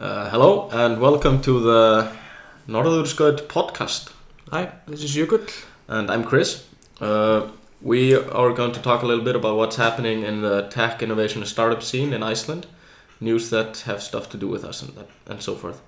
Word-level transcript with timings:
Uh, 0.00 0.30
hello 0.30 0.68
and 0.70 1.00
welcome 1.00 1.42
to 1.42 1.58
the 1.58 2.12
Norðurskaut 2.68 3.48
podcast. 3.48 4.12
Hi, 4.52 4.70
this 4.86 5.02
is 5.02 5.16
Jökull. 5.16 5.50
And 5.88 6.08
I'm 6.08 6.22
Chris. 6.22 6.68
Uh, 7.00 7.48
we 7.82 8.14
are 8.14 8.52
going 8.52 8.70
to 8.70 8.80
talk 8.80 9.02
a 9.02 9.06
little 9.06 9.24
bit 9.24 9.34
about 9.34 9.56
what's 9.56 9.74
happening 9.74 10.22
in 10.22 10.40
the 10.40 10.68
tech 10.68 11.02
innovation 11.02 11.42
and 11.42 11.48
startup 11.48 11.82
scene 11.82 12.12
in 12.12 12.22
Iceland, 12.22 12.68
news 13.20 13.50
that 13.50 13.78
have 13.86 14.00
stuff 14.00 14.30
to 14.30 14.36
do 14.36 14.46
with 14.46 14.64
us 14.64 14.82
and, 14.82 14.94
that, 14.94 15.08
and 15.26 15.42
so 15.42 15.56
forth. 15.56 15.80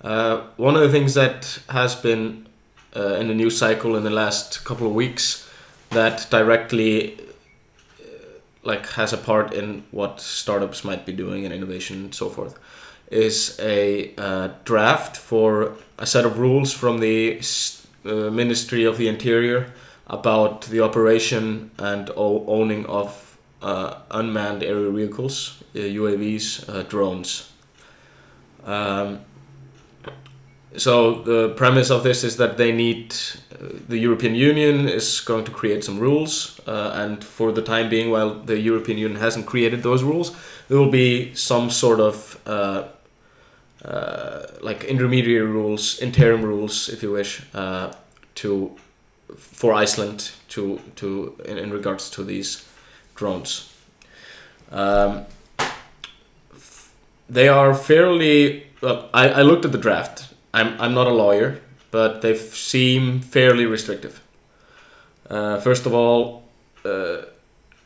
Uh, 0.00 0.42
one 0.56 0.76
of 0.76 0.82
the 0.82 0.92
things 0.92 1.14
that 1.14 1.58
has 1.68 1.96
been 1.96 2.46
uh, 2.94 3.14
in 3.14 3.26
the 3.26 3.34
news 3.34 3.58
cycle 3.58 3.96
in 3.96 4.04
the 4.04 4.10
last 4.10 4.64
couple 4.64 4.86
of 4.86 4.94
weeks 4.94 5.44
that 5.90 6.28
directly 6.30 7.18
uh, 8.00 8.04
like 8.62 8.86
has 8.90 9.12
a 9.12 9.18
part 9.18 9.52
in 9.52 9.82
what 9.90 10.20
startups 10.20 10.84
might 10.84 11.04
be 11.04 11.12
doing 11.12 11.42
in 11.42 11.50
innovation 11.50 12.04
and 12.04 12.14
so 12.14 12.28
forth 12.28 12.56
is 13.10 13.58
a 13.60 14.14
uh, 14.16 14.48
draft 14.64 15.16
for 15.16 15.74
a 15.98 16.06
set 16.06 16.24
of 16.24 16.38
rules 16.38 16.72
from 16.72 17.00
the 17.00 17.40
uh, 18.04 18.30
Ministry 18.30 18.84
of 18.84 18.98
the 18.98 19.08
Interior 19.08 19.72
about 20.06 20.62
the 20.62 20.80
operation 20.80 21.70
and 21.78 22.10
owning 22.16 22.86
of 22.86 23.38
uh, 23.62 23.98
unmanned 24.10 24.62
aerial 24.62 24.92
vehicles, 24.92 25.62
UAVs, 25.74 26.68
uh, 26.68 26.72
uh, 26.72 26.82
drones. 26.82 27.52
Um, 28.64 29.20
so 30.76 31.22
the 31.22 31.50
premise 31.50 31.90
of 31.90 32.02
this 32.02 32.22
is 32.22 32.36
that 32.36 32.58
they 32.58 32.70
need 32.70 33.14
uh, 33.52 33.68
the 33.88 33.98
European 33.98 34.34
Union 34.34 34.88
is 34.88 35.20
going 35.20 35.44
to 35.44 35.50
create 35.50 35.82
some 35.82 35.98
rules, 35.98 36.60
uh, 36.66 36.92
and 36.94 37.24
for 37.24 37.50
the 37.50 37.62
time 37.62 37.88
being, 37.88 38.10
while 38.10 38.34
the 38.34 38.58
European 38.58 38.98
Union 38.98 39.18
hasn't 39.18 39.46
created 39.46 39.82
those 39.82 40.02
rules, 40.02 40.36
there 40.68 40.78
will 40.78 40.90
be 40.90 41.34
some 41.34 41.70
sort 41.70 42.00
of 42.00 42.40
uh, 42.46 42.84
uh, 43.84 44.46
like 44.60 44.84
intermediary 44.84 45.46
rules, 45.46 46.00
interim 46.00 46.42
rules, 46.42 46.88
if 46.88 47.02
you 47.02 47.12
wish, 47.12 47.42
uh, 47.54 47.92
to 48.36 48.76
for 49.36 49.72
Iceland 49.74 50.30
to 50.48 50.80
to 50.96 51.36
in, 51.44 51.58
in 51.58 51.72
regards 51.72 52.10
to 52.10 52.24
these 52.24 52.64
drones. 53.14 53.72
Um, 54.70 55.26
they 57.28 57.48
are 57.48 57.74
fairly. 57.74 58.66
I, 58.82 59.28
I 59.28 59.42
looked 59.42 59.64
at 59.64 59.72
the 59.72 59.78
draft. 59.78 60.34
I'm 60.54 60.80
I'm 60.80 60.94
not 60.94 61.06
a 61.06 61.14
lawyer, 61.14 61.60
but 61.90 62.22
they 62.22 62.36
seem 62.36 63.20
fairly 63.20 63.66
restrictive. 63.66 64.22
Uh, 65.28 65.58
first 65.60 65.86
of 65.86 65.92
all, 65.92 66.44
uh, 66.84 67.22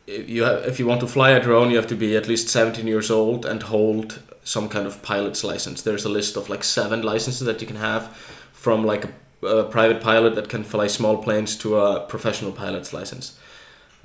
if 0.07 0.29
you 0.29 0.43
have, 0.43 0.65
if 0.65 0.79
you 0.79 0.87
want 0.87 1.01
to 1.01 1.07
fly 1.07 1.31
a 1.31 1.41
drone, 1.41 1.69
you 1.69 1.75
have 1.77 1.87
to 1.87 1.95
be 1.95 2.15
at 2.15 2.27
least 2.27 2.49
17 2.49 2.85
years 2.87 3.09
old 3.09 3.45
and 3.45 3.63
hold 3.63 4.21
some 4.43 4.69
kind 4.69 4.87
of 4.87 5.01
pilot's 5.01 5.43
license. 5.43 5.81
There's 5.81 6.05
a 6.05 6.09
list 6.09 6.35
of 6.35 6.49
like 6.49 6.63
seven 6.63 7.01
licenses 7.01 7.45
that 7.45 7.61
you 7.61 7.67
can 7.67 7.75
have, 7.75 8.15
from 8.53 8.85
like 8.85 9.05
a, 9.05 9.47
a 9.47 9.63
private 9.63 10.01
pilot 10.01 10.35
that 10.35 10.49
can 10.49 10.63
fly 10.63 10.87
small 10.87 11.17
planes 11.17 11.55
to 11.57 11.77
a 11.77 12.01
professional 12.01 12.51
pilot's 12.51 12.93
license. 12.93 13.37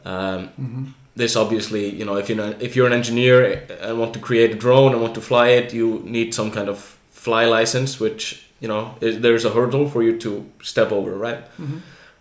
Um, 0.05 0.48
mm-hmm. 0.48 0.84
This 1.15 1.37
obviously, 1.37 1.89
you 1.95 2.05
know, 2.05 2.17
if 2.17 2.28
you 2.28 2.34
know, 2.34 2.55
if 2.61 2.77
you're 2.77 2.87
an 2.87 2.93
engineer 2.93 3.67
and 3.81 3.98
want 3.98 4.12
to 4.15 4.20
create 4.20 4.51
a 4.51 4.55
drone 4.55 4.93
and 4.93 5.01
want 5.01 5.15
to 5.15 5.20
fly 5.20 5.48
it, 5.48 5.73
you 5.73 6.03
need 6.05 6.34
some 6.34 6.50
kind 6.50 6.69
of 6.69 6.78
fly 7.11 7.47
license, 7.47 7.98
which 7.98 8.47
you 8.61 8.69
know 8.69 8.95
is, 9.00 9.21
there's 9.21 9.45
a 9.45 9.50
hurdle 9.50 9.89
for 9.89 10.03
you 10.03 10.19
to 10.19 10.50
step 10.62 10.93
over, 10.93 11.17
right? 11.17 11.43
Mm-hmm. 11.59 11.78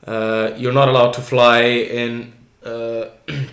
Uh, 0.08 0.52
you're 0.56 0.74
not 0.74 0.88
allowed 0.88 1.12
to 1.14 1.22
fly 1.22 1.64
in. 2.04 2.34
Uh, 2.64 3.06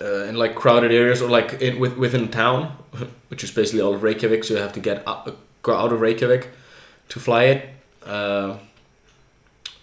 uh, 0.00 0.24
in 0.24 0.36
like 0.36 0.54
crowded 0.54 0.92
areas 0.92 1.22
or 1.22 1.28
like 1.28 1.54
in 1.60 1.78
with, 1.78 1.96
within 1.96 2.28
town, 2.28 2.76
which 3.28 3.44
is 3.44 3.50
basically 3.50 3.80
all 3.80 3.94
of 3.94 4.02
Reykjavik. 4.02 4.44
So 4.44 4.54
you 4.54 4.60
have 4.60 4.72
to 4.74 4.80
get 4.80 5.06
out, 5.06 5.36
go 5.62 5.74
out 5.74 5.92
of 5.92 6.00
Reykjavik 6.00 6.48
to 7.08 7.20
fly 7.20 7.44
it, 7.44 7.68
uh, 8.04 8.58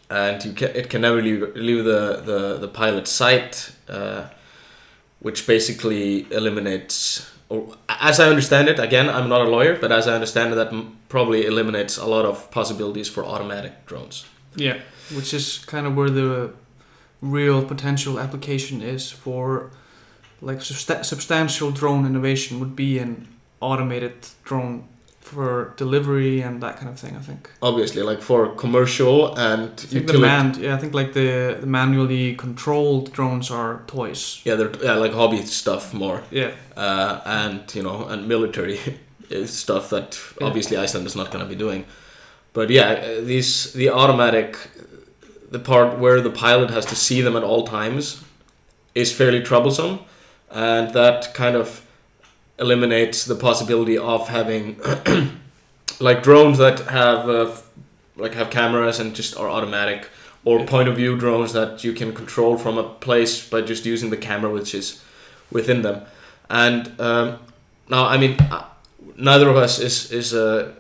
and 0.10 0.44
you 0.44 0.54
can 0.54 0.70
it 0.76 0.90
can 0.90 1.02
never 1.02 1.22
leave, 1.22 1.56
leave 1.56 1.84
the 1.84 2.22
the 2.26 2.58
the 2.60 2.68
pilot's 2.68 3.12
sight, 3.12 3.72
uh, 3.90 4.28
which 5.20 5.48
basically 5.48 6.32
eliminates. 6.32 7.30
Or 7.50 7.76
as 7.88 8.20
I 8.20 8.30
understand 8.30 8.68
it, 8.68 8.80
again, 8.80 9.10
I'm 9.10 9.30
not 9.30 9.42
a 9.42 9.50
lawyer, 9.50 9.78
but 9.80 9.92
as 9.92 10.08
I 10.08 10.16
understand 10.16 10.54
it, 10.54 10.56
that 10.56 10.74
probably 11.10 11.46
eliminates 11.46 11.98
a 11.98 12.06
lot 12.06 12.26
of 12.26 12.50
possibilities 12.50 13.10
for 13.10 13.24
automatic 13.24 13.86
drones. 13.86 14.26
Yeah, 14.56 14.80
which 15.16 15.34
is 15.34 15.60
kind 15.66 15.86
of 15.86 15.96
where 15.96 16.10
the 16.10 16.54
real 17.22 17.64
potential 17.64 18.20
application 18.20 18.82
is 18.82 19.12
for 19.12 19.72
like 20.44 20.60
substa- 20.60 21.06
substantial 21.06 21.72
drone 21.72 22.06
innovation 22.06 22.60
would 22.60 22.76
be 22.76 23.00
an 23.00 23.28
automated 23.62 24.28
drone 24.44 24.88
for 25.20 25.74
delivery 25.78 26.42
and 26.42 26.62
that 26.62 26.78
kind 26.78 26.90
of 26.90 27.00
thing. 27.00 27.16
I 27.16 27.20
think. 27.20 27.50
Obviously, 27.62 28.04
like 28.04 28.22
for 28.22 28.54
commercial 28.56 29.36
and 29.38 29.72
I 29.72 29.76
think 29.76 30.08
the 30.08 30.20
manned, 30.20 30.58
yeah, 30.58 30.76
I 30.76 30.78
think 30.78 30.94
like 30.94 31.14
the, 31.14 31.58
the 31.60 31.66
manually 31.66 32.36
controlled 32.36 33.14
drones 33.14 33.50
are 33.50 33.84
toys. 33.88 34.42
Yeah, 34.44 34.56
they're 34.56 34.72
yeah 34.84 34.96
like 34.96 35.14
hobby 35.14 35.42
stuff 35.46 35.94
more. 35.94 36.22
Yeah. 36.30 36.52
Uh, 36.76 37.22
and 37.26 37.74
you 37.74 37.84
know, 37.84 38.06
and 38.08 38.28
military 38.28 38.80
stuff 39.46 39.90
that 39.90 40.20
yeah. 40.40 40.48
obviously 40.48 40.78
Iceland 40.78 41.08
is 41.08 41.16
not 41.16 41.32
going 41.32 41.44
to 41.44 41.50
be 41.50 41.56
doing. 41.56 41.86
But 42.52 42.70
yeah, 42.70 43.20
these 43.22 43.74
the 43.74 43.90
automatic, 43.90 44.58
the 45.50 45.60
part 45.60 45.98
where 45.98 46.22
the 46.22 46.30
pilot 46.30 46.70
has 46.70 46.86
to 46.88 46.96
see 46.96 47.22
them 47.22 47.36
at 47.36 47.44
all 47.44 47.66
times, 47.66 48.22
is 48.94 49.12
fairly 49.14 49.42
troublesome 49.42 50.00
and 50.54 50.94
that 50.94 51.34
kind 51.34 51.56
of 51.56 51.86
eliminates 52.60 53.26
the 53.26 53.36
possibility 53.36 53.98
of 53.98 54.30
having 54.30 54.80
like 56.00 56.24
drones 56.24 56.58
that 56.60 56.80
have 56.82 57.30
uh, 57.30 57.52
like 58.16 58.34
have 58.36 58.50
cameras 58.50 59.00
and 59.00 59.16
just 59.16 59.36
are 59.36 59.50
automatic 59.50 60.10
or 60.46 60.66
point 60.66 60.88
of 60.88 60.96
view 60.96 61.18
drones 61.18 61.54
that 61.54 61.84
you 61.84 61.94
can 61.94 62.14
control 62.14 62.58
from 62.58 62.78
a 62.78 62.84
place 62.84 63.48
by 63.50 63.62
just 63.62 63.86
using 63.86 64.10
the 64.10 64.18
camera 64.18 64.52
which 64.52 64.76
is 64.76 65.04
within 65.52 65.82
them. 65.82 66.02
And 66.50 67.00
um, 67.00 67.40
now 67.90 68.06
i 68.06 68.18
mean 68.18 68.38
uh, 68.52 68.66
neither 69.18 69.50
of 69.50 69.58
us 69.58 69.80
is 69.80 70.12
is 70.12 70.34
uh, 70.34 70.74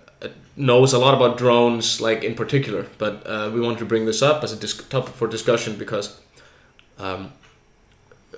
knows 0.56 0.94
a 0.94 1.00
lot 1.00 1.14
about 1.14 1.38
drones 1.38 2.00
like 2.00 2.24
in 2.24 2.36
particular 2.36 2.86
but 2.98 3.26
uh, 3.26 3.50
we 3.54 3.60
want 3.60 3.80
to 3.80 3.86
bring 3.86 4.06
this 4.06 4.22
up 4.22 4.44
as 4.44 4.52
a 4.54 4.84
topic 4.90 5.14
for 5.16 5.28
discussion 5.28 5.76
because 5.76 6.20
um, 7.00 7.32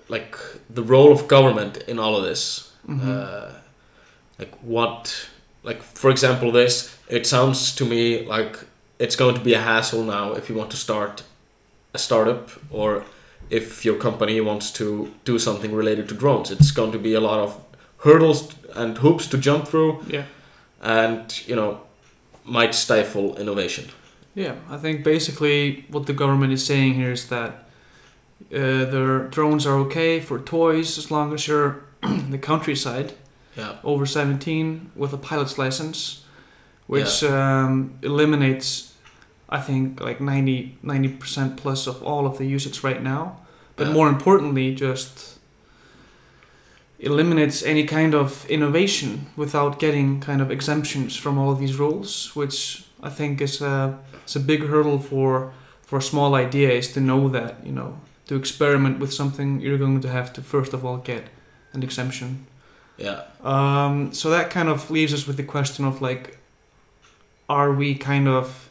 like 0.08 0.38
the 0.70 0.84
role 0.84 1.12
of 1.12 1.28
government 1.28 1.78
in 1.88 2.00
all 2.00 2.16
of 2.16 2.24
this. 2.24 2.74
Mm-hmm. 2.88 3.12
Uh, 3.12 3.52
like 4.40 4.54
what, 4.62 5.30
like 5.64 5.82
for 5.82 6.10
example, 6.10 6.52
this 6.52 6.98
it 7.10 7.26
sounds 7.26 7.74
to 7.76 7.86
me 7.86 8.26
like 8.26 8.58
it's 9.00 9.16
going 9.16 9.36
to 9.36 9.42
be 9.42 9.54
a 9.54 9.62
hassle 9.62 10.04
now 10.04 10.34
if 10.34 10.50
you 10.50 10.56
want 10.56 10.72
to 10.72 10.78
start 10.78 11.24
a 11.94 11.98
startup 11.98 12.50
or 12.70 13.06
if 13.50 13.86
your 13.86 13.96
company 13.96 14.42
wants 14.42 14.72
to 14.72 15.14
do 15.24 15.38
something 15.38 15.74
related 15.74 16.10
to 16.10 16.16
drones. 16.16 16.52
It's 16.52 16.72
going 16.72 16.92
to 16.92 17.00
be 17.00 17.14
a 17.14 17.20
lot 17.20 17.40
of 17.40 17.62
hurdles 18.00 18.56
and 18.74 18.98
hoops 18.98 19.28
to 19.28 19.38
jump 19.38 19.68
through. 19.68 20.04
Yeah. 20.08 20.26
And 20.82 21.48
you 21.48 21.56
know, 21.56 21.82
might 22.44 22.76
stifle 22.76 23.38
innovation. 23.38 23.90
Yeah, 24.36 24.56
I 24.70 24.78
think 24.78 25.04
basically 25.04 25.86
what 25.90 26.06
the 26.06 26.14
government 26.14 26.52
is 26.52 26.66
saying 26.66 26.96
here 26.96 27.12
is 27.12 27.30
that 27.30 27.65
uh, 28.54 28.86
their 28.86 29.28
drones 29.28 29.66
are 29.66 29.76
okay 29.78 30.20
for 30.20 30.40
toys 30.40 30.98
as 30.98 31.10
long 31.10 31.34
as 31.34 31.48
you're 31.48 31.84
in 32.04 32.32
the 32.32 32.38
countryside. 32.38 33.14
Yeah. 33.56 33.78
Over 33.84 34.06
17 34.06 34.92
with 34.96 35.14
a 35.14 35.18
pilot's 35.18 35.58
license, 35.58 36.26
which 36.88 37.24
yeah. 37.24 37.64
um, 37.64 37.98
eliminates, 38.02 38.94
I 39.50 39.62
think, 39.62 40.02
like 40.02 40.20
90 40.20 41.08
percent 41.18 41.56
plus 41.56 41.88
of 41.88 42.04
all 42.04 42.26
of 42.26 42.38
the 42.38 42.46
usage 42.46 42.84
right 42.84 43.02
now. 43.02 43.40
But 43.78 43.88
yeah. 43.88 43.94
more 43.94 44.10
importantly, 44.10 44.76
just 44.76 45.40
eliminates 47.00 47.64
any 47.64 47.86
kind 47.86 48.14
of 48.14 48.46
innovation 48.48 49.28
without 49.36 49.80
getting 49.80 50.20
kind 50.20 50.42
of 50.42 50.52
exemptions 50.52 51.16
from 51.16 51.38
all 51.38 51.52
of 51.52 51.60
these 51.60 51.76
rules, 51.76 52.36
which 52.36 52.86
I 53.02 53.10
think 53.10 53.42
is 53.42 53.62
a, 53.62 53.98
it's 54.24 54.36
a 54.36 54.40
big 54.40 54.66
hurdle 54.66 55.00
for 55.00 55.54
for 55.82 56.00
a 56.00 56.02
small 56.02 56.34
idea 56.34 56.72
is 56.72 56.92
to 56.94 57.00
know 57.00 57.30
that 57.30 57.64
you 57.64 57.72
know 57.72 58.00
to 58.28 58.36
experiment 58.36 59.00
with 59.00 59.14
something, 59.14 59.62
you're 59.62 59.78
going 59.78 60.02
to 60.02 60.10
have 60.10 60.34
to 60.34 60.42
first 60.42 60.74
of 60.74 60.84
all 60.86 60.98
get 60.98 61.26
an 61.74 61.84
exemption. 61.84 62.48
Yeah. 62.98 63.24
Um, 63.44 64.14
so 64.14 64.30
that 64.30 64.50
kind 64.50 64.70
of 64.70 64.90
leaves 64.90 65.14
us 65.14 65.28
with 65.28 65.38
the 65.38 65.44
question 65.44 65.86
of 65.86 66.02
like, 66.02 66.38
are 67.50 67.72
we 67.72 67.96
kind 67.96 68.28
of 68.28 68.70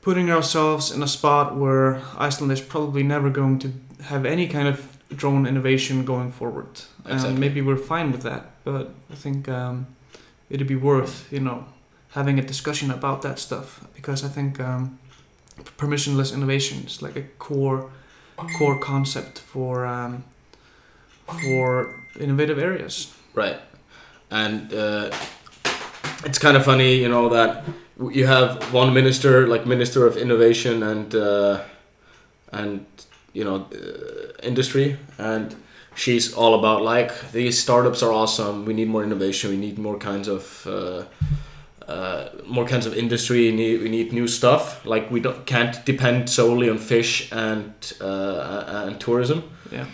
putting 0.00 0.30
ourselves 0.30 0.90
in 0.90 1.02
a 1.02 1.08
spot 1.08 1.56
where 1.56 2.00
Iceland 2.16 2.52
is 2.52 2.60
probably 2.60 3.02
never 3.02 3.30
going 3.30 3.58
to 3.60 3.72
have 4.04 4.24
any 4.24 4.48
kind 4.48 4.68
of 4.68 4.98
drone 5.14 5.46
innovation 5.46 6.04
going 6.04 6.32
forward? 6.32 6.70
Exactly. 7.04 7.30
And 7.30 7.38
maybe 7.38 7.60
we're 7.60 7.76
fine 7.76 8.12
with 8.12 8.22
that, 8.22 8.50
but 8.64 8.94
I 9.10 9.14
think 9.14 9.48
um, 9.48 9.86
it'd 10.48 10.66
be 10.66 10.76
worth, 10.76 11.30
you 11.32 11.40
know, 11.40 11.66
having 12.10 12.38
a 12.38 12.42
discussion 12.42 12.90
about 12.90 13.22
that 13.22 13.38
stuff 13.38 13.84
because 13.94 14.24
I 14.24 14.28
think 14.28 14.60
um, 14.60 14.98
permissionless 15.78 16.32
innovation 16.32 16.84
is 16.86 17.02
like 17.02 17.16
a 17.16 17.22
core 17.38 17.90
core 18.36 18.78
concept 18.78 19.38
for 19.38 19.86
um, 19.86 20.24
for 21.42 21.94
innovative 22.18 22.58
areas. 22.58 23.14
Right, 23.34 23.60
and 24.30 24.72
uh, 24.72 25.10
it's 26.24 26.38
kind 26.38 26.56
of 26.56 26.64
funny, 26.64 26.96
you 26.96 27.08
know, 27.08 27.28
that 27.30 27.64
you 28.10 28.26
have 28.26 28.72
one 28.72 28.92
minister, 28.92 29.46
like 29.46 29.66
Minister 29.66 30.06
of 30.06 30.16
Innovation 30.16 30.82
and 30.82 31.14
uh, 31.14 31.60
and 32.52 32.86
you 33.32 33.44
know 33.44 33.66
uh, 33.72 34.32
industry, 34.42 34.98
and 35.18 35.54
she's 35.94 36.32
all 36.34 36.58
about 36.58 36.82
like 36.82 37.32
these 37.32 37.60
startups 37.60 38.02
are 38.02 38.12
awesome. 38.12 38.64
We 38.64 38.74
need 38.74 38.88
more 38.88 39.04
innovation. 39.04 39.50
We 39.50 39.56
need 39.56 39.78
more 39.78 39.98
kinds 39.98 40.28
of 40.28 40.66
uh, 41.88 42.28
more 42.46 42.66
kinds 42.66 42.86
of 42.86 42.94
industry. 42.94 43.50
We 43.50 43.56
need, 43.56 43.82
we 43.82 43.88
need 43.88 44.12
new 44.12 44.28
stuff. 44.28 44.84
Like 44.86 45.10
we 45.10 45.20
don't 45.20 45.44
can't 45.46 45.84
depend 45.86 46.28
solely 46.30 46.68
on 46.70 46.78
fish 46.78 47.30
and 47.32 47.72
uh, 48.00 48.84
and 48.86 49.00
tourism. 49.00 49.42
Yeah. 49.70 49.86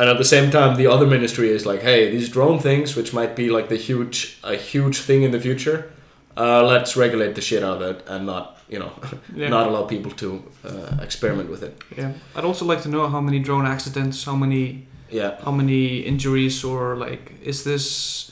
And 0.00 0.08
at 0.08 0.16
the 0.18 0.24
same 0.24 0.50
time, 0.50 0.76
the 0.76 0.86
other 0.86 1.06
ministry 1.06 1.48
is 1.50 1.66
like, 1.66 1.82
hey, 1.82 2.10
these 2.10 2.28
drone 2.28 2.60
things, 2.60 2.94
which 2.96 3.12
might 3.12 3.34
be 3.34 3.50
like 3.50 3.68
the 3.68 3.76
huge 3.76 4.38
a 4.44 4.54
huge 4.54 4.98
thing 5.00 5.22
in 5.24 5.30
the 5.32 5.40
future, 5.40 5.90
uh, 6.36 6.62
let's 6.64 6.96
regulate 6.96 7.34
the 7.34 7.40
shit 7.40 7.62
out 7.64 7.82
of 7.82 7.96
it 7.96 8.04
and 8.08 8.24
not 8.26 8.56
you 8.68 8.78
know 8.78 8.92
Yeah. 9.34 9.48
not 9.48 9.66
allow 9.66 9.84
people 9.86 10.12
to 10.12 10.42
uh, 10.64 11.02
experiment 11.02 11.50
with 11.50 11.62
it. 11.62 11.74
yeah. 11.98 12.12
I'd 12.36 12.44
also 12.44 12.64
like 12.64 12.82
to 12.82 12.88
know 12.88 13.08
how 13.08 13.20
many 13.20 13.38
drone 13.40 13.66
accidents, 13.66 14.24
how 14.24 14.36
many 14.36 14.86
Yeah. 15.10 15.30
how 15.44 15.52
many 15.52 15.98
injuries 16.06 16.64
or 16.64 16.96
like 16.96 17.32
is 17.42 17.62
this 17.64 18.30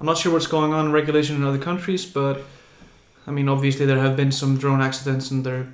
I'm 0.00 0.06
not 0.06 0.18
sure 0.18 0.32
what's 0.32 0.46
going 0.46 0.72
on 0.72 0.86
in 0.86 0.92
regulation 0.92 1.36
in 1.36 1.44
other 1.44 1.58
countries, 1.58 2.04
but 2.04 2.42
I 3.26 3.30
mean 3.30 3.48
obviously 3.48 3.86
there 3.86 3.98
have 3.98 4.16
been 4.16 4.32
some 4.32 4.56
drone 4.58 4.80
accidents 4.80 5.30
and 5.30 5.44
they're 5.44 5.68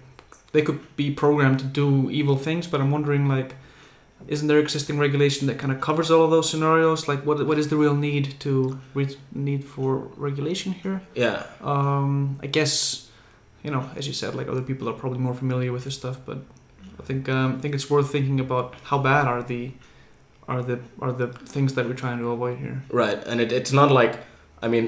they 0.53 0.63
could 0.63 0.97
be 0.97 1.11
programmed 1.11 1.61
to 1.61 1.65
do 1.65 2.11
evil 2.11 2.37
things, 2.37 2.67
but 2.67 2.81
I'm 2.81 2.91
wondering 2.91 3.29
like 3.29 3.55
isn't 4.29 4.47
there 4.47 4.61
existing 4.61 4.99
regulation 4.99 5.49
that 5.49 5.59
kind 5.59 5.73
of 5.73 5.81
covers 5.81 6.11
all 6.11 6.25
of 6.25 6.31
those 6.31 6.49
scenarios? 6.49 7.09
Like 7.09 7.25
what 7.27 7.45
what 7.47 7.59
is 7.59 7.69
the 7.69 7.77
real 7.77 7.95
need 7.95 8.39
to 8.41 8.81
re- 8.95 9.17
need 9.33 9.65
for 9.65 9.97
regulation 10.17 10.73
here? 10.73 11.03
Yeah. 11.15 11.45
Um, 11.61 12.39
I 12.43 12.47
guess 12.47 13.09
you 13.63 13.71
know, 13.71 13.89
as 13.97 14.07
you 14.07 14.13
said, 14.13 14.35
like 14.35 14.49
other 14.49 14.63
people 14.63 14.89
are 14.89 14.93
probably 14.93 15.19
more 15.19 15.35
familiar 15.35 15.73
with 15.73 15.85
this 15.85 15.95
stuff, 15.95 16.19
but 16.25 16.39
I 16.99 17.03
think 17.03 17.29
um, 17.29 17.57
I 17.57 17.61
think 17.61 17.75
it's 17.75 17.91
worth 17.91 18.11
thinking 18.11 18.41
about 18.41 18.75
how 18.85 18.99
bad 18.99 19.27
are 19.27 19.43
the 19.43 19.73
are 20.53 20.63
the 20.71 20.79
are 21.05 21.13
the 21.23 21.29
things 21.55 21.71
that 21.77 21.85
we're 21.89 22.01
trying 22.05 22.19
to 22.25 22.29
avoid 22.37 22.57
here. 22.65 22.79
Right, 23.03 23.21
and 23.31 23.41
it, 23.45 23.51
it's 23.53 23.73
not 23.81 23.91
like, 24.01 24.15
I 24.65 24.69
mean, 24.75 24.87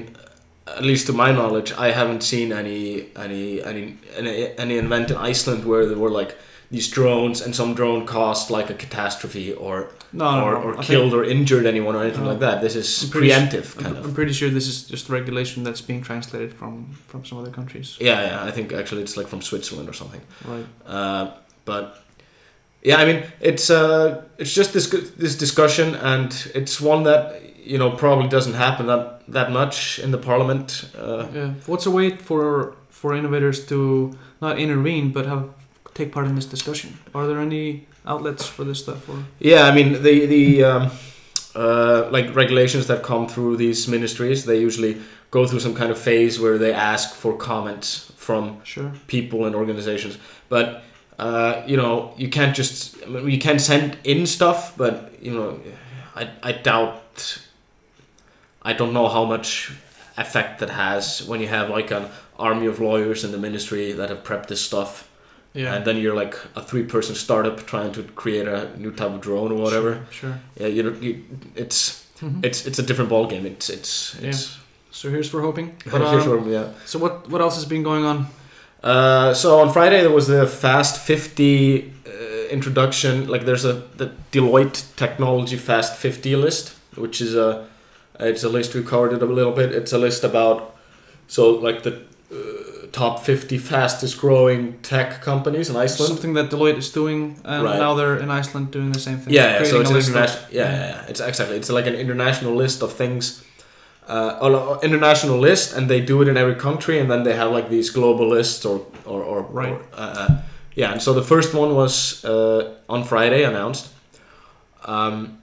at 0.67 0.83
least 0.91 1.07
to 1.07 1.13
my 1.13 1.31
knowledge, 1.31 1.69
I 1.87 1.91
haven't 1.99 2.21
seen 2.23 2.47
any 2.61 2.81
any 3.25 3.61
any 3.71 3.83
any, 4.19 4.31
any 4.63 4.75
event 4.85 5.11
in 5.11 5.17
Iceland 5.31 5.61
where 5.65 5.85
there 5.89 5.97
were 6.05 6.11
like 6.21 6.31
these 6.71 6.89
drones 6.97 7.41
and 7.45 7.55
some 7.55 7.73
drone 7.75 8.05
caused 8.05 8.49
like 8.57 8.69
a 8.71 8.73
catastrophe 8.73 9.53
or 9.53 9.75
No, 10.11 10.31
no, 10.39 10.45
or, 10.45 10.51
no. 10.53 10.57
or 10.65 10.71
I 10.71 10.75
think- 10.77 10.87
killed 10.87 11.13
or 11.13 11.23
injured 11.23 11.65
anyone 11.73 11.95
or 11.95 12.01
anything 12.05 12.23
No. 12.25 12.31
like 12.31 12.39
that. 12.47 12.57
This 12.61 12.75
is 12.75 13.03
I'm 13.03 13.09
pretty 13.11 13.29
preemptive 13.29 13.67
I'm, 13.77 13.83
kind 13.83 13.97
I'm 14.05 14.13
pretty 14.13 14.33
sure 14.33 14.49
this 14.49 14.67
is 14.67 14.77
just 14.93 15.09
regulation 15.09 15.63
that's 15.65 15.81
being 15.89 16.01
translated 16.03 16.51
from 16.59 16.73
from 17.11 17.23
some 17.25 17.37
other 17.41 17.51
countries. 17.59 17.97
Yeah, 18.01 18.19
yeah. 18.29 18.49
I 18.49 18.51
think 18.55 18.73
actually 18.73 19.03
it's 19.03 19.15
like 19.19 19.27
from 19.33 19.41
Switzerland 19.41 19.87
or 19.89 19.93
something. 19.93 20.21
Right. 20.53 20.65
Uh, 20.97 21.25
but 21.65 21.85
yeah, 22.85 22.97
I 22.97 23.05
mean, 23.05 23.23
it's 23.41 23.69
uh, 23.69 24.23
it's 24.37 24.53
just 24.53 24.71
this 24.73 24.87
this 25.17 25.35
discussion, 25.37 25.95
and 25.95 26.31
it's 26.53 26.79
one 26.79 27.03
that 27.03 27.41
you 27.65 27.77
know 27.79 27.89
probably 27.89 28.27
doesn't 28.27 28.53
happen 28.53 28.85
that 28.85 29.23
that 29.27 29.51
much 29.51 29.99
in 29.99 30.11
the 30.11 30.17
parliament. 30.17 30.89
Uh, 30.95 31.25
Yeah. 31.33 31.53
What's 31.65 31.87
a 31.87 31.91
way 31.91 32.17
for 32.17 32.75
for 32.89 33.15
innovators 33.15 33.65
to 33.65 34.11
not 34.41 34.59
intervene 34.59 35.11
but 35.11 35.25
have 35.25 35.43
take 35.93 36.11
part 36.11 36.27
in 36.27 36.35
this 36.35 36.45
discussion? 36.45 36.89
Are 37.13 37.25
there 37.27 37.39
any 37.39 37.87
outlets 38.05 38.47
for 38.47 38.63
this 38.63 38.79
stuff? 38.79 39.09
Or 39.09 39.17
yeah, 39.39 39.63
I 39.63 39.71
mean 39.75 40.03
the 40.03 40.25
the 40.27 40.63
um, 40.63 40.91
uh, 41.55 42.07
like 42.11 42.35
regulations 42.35 42.85
that 42.87 43.01
come 43.01 43.27
through 43.27 43.57
these 43.57 43.87
ministries, 43.87 44.45
they 44.45 44.59
usually 44.59 44.97
go 45.31 45.47
through 45.47 45.61
some 45.61 45.73
kind 45.73 45.91
of 45.91 45.97
phase 45.97 46.39
where 46.39 46.57
they 46.57 46.73
ask 46.73 47.15
for 47.15 47.35
comments 47.37 48.11
from 48.15 48.59
sure. 48.63 48.91
people 49.07 49.45
and 49.45 49.55
organizations. 49.55 50.17
But 50.49 50.83
uh, 51.19 51.63
you 51.67 51.77
know, 51.77 52.13
you 52.17 52.29
can't 52.29 52.55
just 52.55 53.01
I 53.03 53.07
mean, 53.07 53.29
you 53.29 53.39
can 53.39 53.59
send 53.59 53.97
in 54.03 54.25
stuff, 54.25 54.75
but 54.77 55.13
you 55.21 55.31
know, 55.33 55.59
I 56.15 56.29
I 56.43 56.51
doubt. 56.51 57.39
I 58.61 58.73
don't 58.73 58.93
know 58.93 59.07
how 59.07 59.25
much 59.25 59.71
effect 60.17 60.59
that 60.59 60.69
has 60.69 61.23
when 61.27 61.39
you 61.41 61.47
have 61.47 61.69
like 61.69 61.91
an 61.91 62.07
army 62.39 62.65
of 62.67 62.79
lawyers 62.79 63.23
in 63.23 63.31
the 63.31 63.37
ministry 63.37 63.91
that 63.93 64.09
have 64.09 64.23
prepped 64.23 64.47
this 64.47 64.61
stuff, 64.61 65.07
Yeah. 65.53 65.75
and 65.75 65.85
then 65.85 65.97
you're 65.97 66.15
like 66.15 66.35
a 66.55 66.61
three-person 66.61 67.15
startup 67.15 67.65
trying 67.67 67.91
to 67.93 68.03
create 68.15 68.47
a 68.47 68.69
new 68.79 68.91
type 68.91 69.11
of 69.11 69.21
drone 69.21 69.51
or 69.51 69.55
whatever. 69.61 70.05
Sure. 70.09 70.39
Yeah, 70.59 70.67
you, 70.67 70.83
know, 70.83 70.93
you 70.99 71.23
it's 71.55 72.05
sure. 72.19 72.29
Mhm. 72.29 72.45
it's 72.45 72.65
it's 72.65 72.79
a 72.79 72.83
different 72.83 73.09
ball 73.09 73.27
game. 73.27 73.45
It's 73.45 73.69
it's 73.69 74.15
Yeah. 74.21 74.29
it's. 74.29 74.57
So 74.91 75.09
here's 75.09 75.29
for 75.29 75.41
hoping. 75.41 75.75
But, 75.91 76.01
Here's 76.11 76.25
um, 76.25 76.45
where- 76.45 76.53
yeah. 76.53 76.67
so 76.85 76.97
what 76.99 77.29
what 77.29 77.41
else 77.41 77.55
has 77.55 77.65
been 77.65 77.83
going 77.83 78.05
on? 78.05 78.27
Uh, 78.85 79.33
so 79.33 79.59
on 79.61 79.73
Friday 79.73 80.01
there 80.01 80.11
was 80.11 80.27
the 80.27 80.45
Fast 80.45 81.01
50 81.01 81.91
uh, 82.07 82.11
introduction. 82.51 83.27
Like 83.27 83.45
there's 83.45 83.65
a 83.65 83.73
the 83.97 84.11
Deloitte 84.31 84.95
Technology 84.95 85.57
Fast 85.57 85.95
50 85.97 86.35
list, 86.35 86.75
which 86.95 87.19
is 87.19 87.35
a 87.35 87.67
it's 88.19 88.43
a 88.43 88.49
list 88.49 88.75
we 88.75 88.83
covered 88.83 89.13
it 89.13 89.21
a 89.21 89.25
little 89.25 89.51
bit. 89.53 89.71
It's 89.71 89.91
a 89.91 89.97
list 89.97 90.23
about 90.23 90.75
so 91.27 91.49
like 91.67 91.81
the 91.83 91.93
uh, 92.31 92.85
top 92.91 93.23
50 93.23 93.57
fastest 93.57 94.19
growing 94.19 94.79
tech 94.83 95.21
companies 95.21 95.69
in 95.69 95.75
Iceland. 95.75 96.09
Something 96.13 96.33
that 96.35 96.49
Deloitte 96.51 96.77
is 96.77 96.91
doing, 96.91 97.39
and 97.43 97.63
Right. 97.63 97.79
now 97.79 97.95
they're 97.95 98.17
in 98.17 98.29
Iceland 98.29 98.69
doing 98.71 98.91
the 98.91 98.99
same 98.99 99.17
thing. 99.17 99.33
Yeah, 99.33 99.59
yeah, 99.59 99.63
so 99.65 99.81
it's 99.81 99.89
an 99.89 99.97
international. 99.97 100.43
Yeah, 100.51 100.63
yeah, 100.71 100.87
yeah, 100.89 101.05
it's 101.09 101.19
exactly. 101.19 101.57
It's 101.57 101.69
like 101.71 101.87
an 101.87 101.95
international 101.95 102.53
list 102.55 102.81
of 102.83 102.93
things, 102.93 103.43
uh, 104.07 104.79
international 104.83 105.37
list, 105.37 105.73
and 105.75 105.89
they 105.89 106.01
do 106.01 106.21
it 106.21 106.27
in 106.27 106.37
every 106.37 106.55
country, 106.55 106.99
and 106.99 107.09
then 107.09 107.23
they 107.23 107.35
have 107.35 107.51
like 107.51 107.69
these 107.69 107.89
global 107.89 108.27
lists 108.27 108.65
or 108.65 108.85
or, 109.05 109.23
or 109.23 109.41
Right. 109.43 109.71
or, 109.71 109.81
uh, 109.93 110.13
uh, 110.27 110.41
yeah, 110.75 110.91
and 110.91 111.01
so 111.01 111.13
the 111.13 111.23
first 111.23 111.53
one 111.53 111.73
was 111.73 112.23
uh, 112.25 112.75
on 112.89 113.03
Friday 113.03 113.43
announced. 113.43 113.89
Um, 114.85 115.37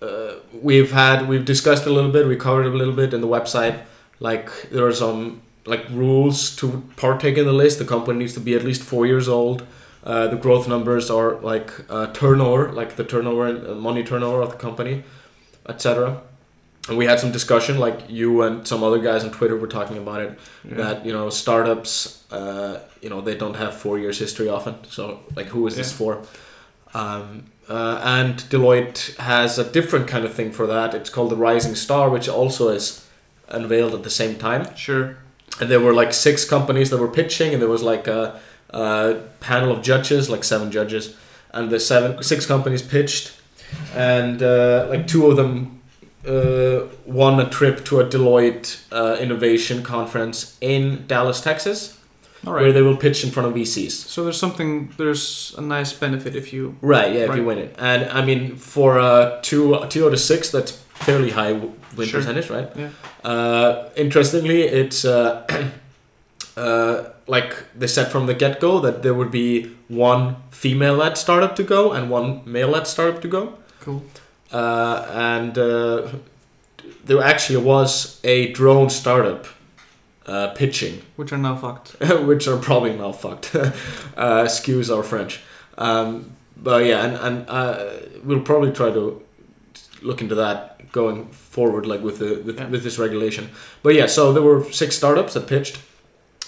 uh, 0.00 0.34
we've 0.60 0.90
had 0.92 1.28
we've 1.28 1.44
discussed 1.44 1.86
a 1.86 1.90
little 1.90 2.10
bit. 2.10 2.26
We 2.26 2.36
covered 2.36 2.66
a 2.66 2.70
little 2.70 2.94
bit 2.94 3.14
in 3.14 3.20
the 3.20 3.28
website. 3.28 3.82
Like 4.18 4.70
there 4.70 4.86
are 4.86 4.92
some 4.94 5.42
like 5.64 5.88
rules 5.90 6.56
to 6.56 6.82
partake 6.96 7.38
in 7.38 7.46
the 7.46 7.52
list. 7.52 7.78
The 7.78 7.84
company 7.84 8.18
needs 8.18 8.34
to 8.34 8.40
be 8.40 8.54
at 8.54 8.64
least 8.64 8.82
four 8.82 9.06
years 9.06 9.28
old. 9.28 9.64
Uh, 10.04 10.26
the 10.26 10.36
growth 10.36 10.66
numbers 10.66 11.10
are 11.10 11.36
like 11.40 11.70
uh, 11.88 12.08
turnover, 12.12 12.72
like 12.72 12.96
the 12.96 13.04
turnover, 13.04 13.46
uh, 13.46 13.74
money 13.74 14.02
turnover 14.02 14.42
of 14.42 14.50
the 14.50 14.56
company, 14.56 15.04
etc. 15.68 16.20
And 16.88 16.98
we 16.98 17.06
had 17.06 17.20
some 17.20 17.30
discussion, 17.30 17.78
like 17.78 18.00
you 18.08 18.42
and 18.42 18.66
some 18.66 18.82
other 18.82 18.98
guys 18.98 19.22
on 19.24 19.30
Twitter 19.30 19.56
were 19.56 19.68
talking 19.68 19.98
about 19.98 20.20
it. 20.20 20.38
Yeah. 20.68 20.74
That 20.76 21.06
you 21.06 21.12
know 21.12 21.30
startups, 21.30 22.24
uh, 22.32 22.80
you 23.00 23.08
know 23.08 23.20
they 23.20 23.36
don't 23.36 23.54
have 23.54 23.74
four 23.74 23.98
years 23.98 24.18
history 24.18 24.48
often. 24.48 24.74
So 24.90 25.20
like, 25.36 25.46
who 25.46 25.66
is 25.68 25.76
this 25.76 25.92
for? 25.92 26.22
Um, 26.94 27.44
uh, 27.68 28.00
and 28.04 28.34
Deloitte 28.50 29.16
has 29.18 29.58
a 29.58 29.64
different 29.70 30.08
kind 30.08 30.24
of 30.24 30.34
thing 30.34 30.50
for 30.52 30.66
that. 30.66 30.92
It's 30.94 31.08
called 31.08 31.30
the 31.30 31.36
Rising 31.36 31.76
Star, 31.76 32.10
which 32.10 32.28
also 32.28 32.68
is 32.68 33.06
unveiled 33.48 33.94
at 33.94 34.02
the 34.02 34.10
same 34.10 34.36
time 34.38 34.66
Sure. 34.74 35.16
and 35.60 35.70
there 35.70 35.78
were 35.80 35.92
like 35.92 36.12
six 36.14 36.42
companies 36.44 36.88
that 36.90 36.98
were 36.98 37.08
pitching 37.08 37.52
and 37.52 37.60
there 37.60 37.68
was 37.68 37.82
like 37.82 38.06
a, 38.08 38.40
a 38.70 39.20
panel 39.40 39.70
of 39.70 39.82
judges 39.82 40.30
like 40.30 40.42
seven 40.42 40.70
judges 40.70 41.14
and 41.52 41.68
the 41.68 41.78
seven 41.78 42.22
six 42.22 42.46
companies 42.46 42.80
pitched 42.80 43.32
and 43.94 44.42
uh, 44.42 44.86
like 44.88 45.06
two 45.06 45.26
of 45.26 45.36
them 45.36 45.81
uh, 46.26 46.86
won 47.06 47.40
a 47.40 47.48
trip 47.50 47.84
to 47.84 48.00
a 48.00 48.04
deloitte 48.04 48.80
uh, 48.92 49.16
innovation 49.20 49.82
conference 49.82 50.56
in 50.60 51.04
dallas 51.06 51.40
texas 51.40 51.98
where 52.44 52.72
they 52.72 52.82
will 52.82 52.96
pitch 52.96 53.22
in 53.24 53.30
front 53.30 53.48
of 53.48 53.54
vcs 53.54 53.92
So 53.92 54.24
there's 54.24 54.38
something. 54.38 54.92
There's 54.96 55.54
a 55.58 55.60
nice 55.60 55.92
benefit 55.92 56.34
if 56.34 56.52
you. 56.52 56.74
right 56.80 57.12
yeah 57.14 57.30
if 57.30 57.36
you 57.36 57.44
win 57.44 57.58
it 57.58 57.74
and 57.78 58.10
i 58.10 58.24
mean 58.24 58.56
for 58.56 58.98
uh, 58.98 59.38
two 59.42 59.78
two 59.88 60.06
out 60.06 60.12
of 60.12 60.20
six 60.20 60.50
that's 60.50 60.72
fairly 61.06 61.30
high 61.30 61.52
win 61.52 62.08
Sure. 62.08 62.20
percentage 62.20 62.50
right 62.50 62.68
Yeah. 62.76 62.90
Uh, 63.24 63.88
interestingly, 63.96 64.62
it's 64.62 65.04
uh, 65.04 65.46
uh, 66.56 67.04
like 67.28 67.54
they 67.78 67.86
said 67.86 68.10
from 68.10 68.26
the 68.26 68.34
get 68.34 68.58
go 68.60 68.80
that 68.80 69.02
there 69.02 69.14
would 69.14 69.30
be 69.30 69.70
one 69.88 70.36
female 70.50 70.94
led 70.96 71.16
startup 71.16 71.54
to 71.56 71.62
go 71.62 71.92
and 71.92 72.10
one 72.10 72.40
male 72.44 72.68
led 72.68 72.86
startup 72.86 73.20
to 73.22 73.28
go. 73.28 73.58
Cool. 73.80 74.02
Uh, 74.52 75.06
and 75.12 75.56
uh, 75.58 76.08
there 77.04 77.22
actually 77.22 77.56
was 77.64 78.20
a 78.24 78.52
drone 78.52 78.90
startup 78.90 79.46
uh, 80.26 80.48
pitching, 80.48 81.02
Which 81.16 81.32
are 81.32 81.38
now 81.38 81.56
fucked. 81.56 81.96
which 82.26 82.46
are 82.46 82.58
probably 82.58 82.92
now 82.96 83.12
fucked. 83.12 83.54
uh, 84.16 84.42
excuse 84.44 84.90
our 84.90 85.02
French. 85.02 85.40
Um, 85.78 86.32
but 86.56 86.84
yeah, 86.84 87.04
and, 87.04 87.16
and 87.16 87.48
uh, 87.48 87.90
we'll 88.24 88.42
probably 88.42 88.72
try 88.72 88.90
to 88.92 89.22
look 90.02 90.20
into 90.20 90.34
that 90.36 90.92
going 90.92 91.26
forward, 91.28 91.86
like 91.86 92.02
with 92.02 92.18
the 92.18 92.42
with, 92.44 92.58
Yeah. 92.58 92.68
with 92.68 92.82
this 92.84 92.98
regulation. 92.98 93.48
But 93.82 93.94
yeah, 93.94 94.06
so 94.06 94.32
there 94.32 94.42
were 94.42 94.64
six 94.70 94.94
startups 94.96 95.32
that 95.34 95.46
pitched. 95.48 95.80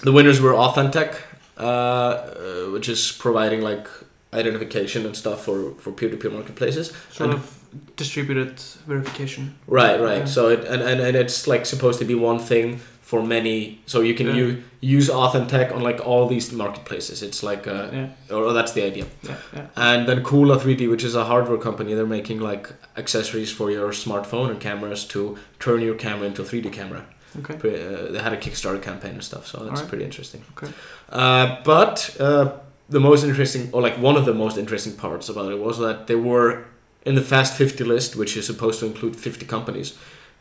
The 0.02 0.12
winners 0.12 0.40
were 0.40 0.52
Authenteq, 0.52 1.16
uh, 1.56 1.60
uh, 1.62 2.70
which 2.70 2.88
is 2.88 3.10
providing 3.12 3.62
like 3.62 3.88
identification 4.32 5.06
and 5.06 5.16
stuff 5.16 5.44
for 5.44 5.72
for 5.80 5.90
peer 5.92 6.10
to 6.10 6.16
peer 6.16 6.30
marketplaces. 6.30 6.92
Sort 7.10 7.30
And- 7.30 7.38
of 7.38 7.63
distributed 7.96 8.60
verification. 8.86 9.54
Right, 9.66 10.00
right. 10.00 10.18
Yeah. 10.20 10.24
So 10.26 10.48
it 10.48 10.64
and, 10.64 10.82
and, 10.82 11.00
and 11.00 11.16
it's 11.16 11.46
like 11.46 11.66
supposed 11.66 11.98
to 12.00 12.04
be 12.04 12.14
one 12.14 12.38
thing 12.38 12.78
for 13.02 13.22
many. 13.22 13.80
So 13.86 14.00
you 14.00 14.14
can 14.14 14.26
Yeah. 14.28 14.34
u- 14.44 14.62
use 14.80 15.08
Authenteq 15.10 15.74
on 15.74 15.82
like 15.82 16.00
all 16.06 16.26
these 16.28 16.52
marketplaces. 16.52 17.22
It's 17.22 17.42
like, 17.42 17.66
uh, 17.66 17.88
Yeah, 17.92 18.08
or 18.36 18.52
that's 18.52 18.72
the 18.72 18.82
idea. 18.82 19.04
yeah, 19.22 19.36
yeah. 19.54 19.66
And 19.76 20.06
then 20.08 20.22
Kula 20.22 20.56
3D, 20.58 20.88
which 20.88 21.04
is 21.04 21.14
a 21.14 21.24
hardware 21.24 21.58
company, 21.58 21.94
they're 21.94 22.06
making 22.20 22.40
like 22.40 22.72
accessories 22.96 23.50
for 23.52 23.70
your 23.70 23.90
smartphone 23.92 24.50
and 24.50 24.58
cameras 24.60 25.04
to 25.08 25.36
turn 25.58 25.82
your 25.82 25.94
camera 25.96 26.26
into 26.26 26.42
a 26.42 26.44
3D 26.44 26.70
camera. 26.72 27.04
Okay. 27.40 27.54
Uh, 27.56 28.12
they 28.12 28.20
had 28.20 28.32
a 28.32 28.36
Kickstarter 28.36 28.80
campaign 28.80 29.12
and 29.12 29.24
stuff, 29.24 29.46
so 29.46 29.58
that's 29.58 29.70
Alright. 29.70 29.88
pretty 29.88 30.04
interesting. 30.04 30.42
Okay. 30.56 30.72
Uh, 31.10 31.56
but 31.64 32.16
uh, 32.20 32.52
the 32.88 33.00
most 33.00 33.24
interesting, 33.24 33.68
or 33.72 33.82
like 33.82 33.98
one 33.98 34.16
of 34.16 34.24
the 34.24 34.32
most 34.34 34.56
interesting 34.56 34.94
parts 34.94 35.28
about 35.28 35.50
it 35.52 35.58
was 35.58 35.78
that 35.78 36.06
they 36.06 36.14
were 36.14 36.64
in 37.04 37.14
the 37.14 37.22
Fast 37.22 37.54
50 37.56 37.84
list, 37.84 38.16
which 38.16 38.36
is 38.36 38.46
supposed 38.46 38.80
to 38.80 38.86
include 38.86 39.16
50 39.16 39.46
companies. 39.46 39.96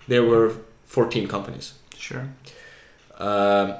There 0.08 0.24
were 0.24 0.56
14 0.86 1.28
companies. 1.28 1.74
Sure. 1.98 2.28
Um, 3.18 3.76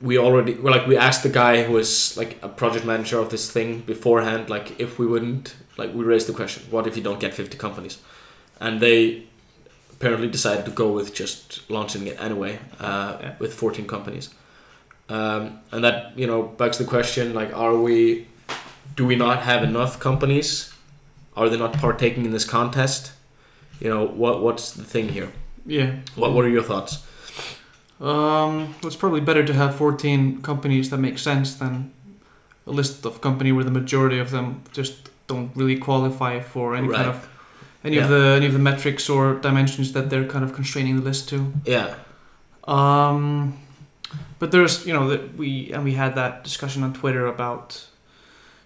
we 0.00 0.18
already, 0.18 0.54
well, 0.54 0.74
like 0.76 0.86
we 0.86 0.96
asked 0.96 1.22
the 1.22 1.28
guy 1.28 1.62
who 1.62 1.72
was 1.72 2.16
like 2.16 2.38
a 2.42 2.48
project 2.48 2.84
manager 2.84 3.18
of 3.18 3.30
this 3.30 3.50
thing 3.50 3.80
beforehand, 3.80 4.50
like 4.50 4.78
if 4.80 4.98
we 4.98 5.06
wouldn't, 5.06 5.54
like 5.78 5.94
we 5.94 6.04
raised 6.04 6.26
the 6.28 6.32
question, 6.32 6.62
what 6.70 6.86
if 6.86 6.96
you 6.96 7.02
don't 7.02 7.20
get 7.20 7.32
50 7.34 7.56
companies? 7.58 7.98
And 8.60 8.80
they 8.80 9.24
apparently 9.92 10.28
decided 10.28 10.64
to 10.66 10.70
go 10.70 10.92
with 10.92 11.14
just 11.14 11.68
launching 11.70 12.06
it 12.06 12.20
anyway 12.20 12.58
uh, 12.80 13.16
Yeah. 13.20 13.34
with 13.38 13.54
14 13.54 13.86
companies. 13.86 14.30
Um, 15.08 15.60
and 15.70 15.84
that, 15.84 16.18
you 16.18 16.26
know, 16.26 16.42
begs 16.42 16.78
the 16.78 16.84
question, 16.84 17.32
like, 17.34 17.54
are 17.56 17.76
we, 17.76 18.26
do 18.96 19.06
we 19.06 19.16
not 19.16 19.42
have 19.42 19.62
enough 19.62 20.00
companies? 20.00 20.73
Are 21.36 21.48
they 21.48 21.58
not 21.58 21.72
partaking 21.74 22.24
in 22.24 22.30
this 22.30 22.44
contest? 22.44 23.12
You 23.80 23.90
know, 23.90 24.06
what 24.06 24.42
what's 24.42 24.72
the 24.72 24.84
thing 24.84 25.08
here? 25.08 25.32
Yeah. 25.66 25.96
What, 26.14 26.32
what 26.32 26.44
are 26.44 26.48
your 26.48 26.62
thoughts? 26.62 27.04
Um, 28.00 28.74
it's 28.82 28.96
probably 28.96 29.20
better 29.20 29.44
to 29.44 29.52
have 29.54 29.76
14 29.76 30.42
companies 30.42 30.90
that 30.90 30.98
make 30.98 31.18
sense 31.18 31.54
than 31.54 31.92
a 32.66 32.70
list 32.70 33.06
of 33.06 33.20
company 33.20 33.52
where 33.52 33.64
the 33.64 33.70
majority 33.70 34.18
of 34.18 34.30
them 34.30 34.62
just 34.72 35.10
don't 35.26 35.50
really 35.56 35.78
qualify 35.78 36.40
for 36.40 36.76
any 36.76 36.88
kind 36.88 37.08
of 37.08 37.28
any 37.82 37.98
of 37.98 38.08
the 38.08 38.34
any 38.36 38.46
of 38.46 38.52
the 38.52 38.58
metrics 38.58 39.08
or 39.08 39.34
dimensions 39.34 39.92
that 39.92 40.10
they're 40.10 40.26
kind 40.26 40.44
of 40.44 40.54
constraining 40.54 40.96
the 40.96 41.02
list 41.02 41.28
to. 41.30 41.52
Yeah. 41.64 41.94
Um, 42.64 43.58
but 44.38 44.52
there's, 44.52 44.86
you 44.86 44.92
know, 44.92 45.08
that 45.08 45.36
we 45.36 45.72
and 45.72 45.84
we 45.84 45.94
had 45.94 46.14
that 46.14 46.44
discussion 46.44 46.82
on 46.82 46.92
Twitter 46.92 47.26
about, 47.26 47.86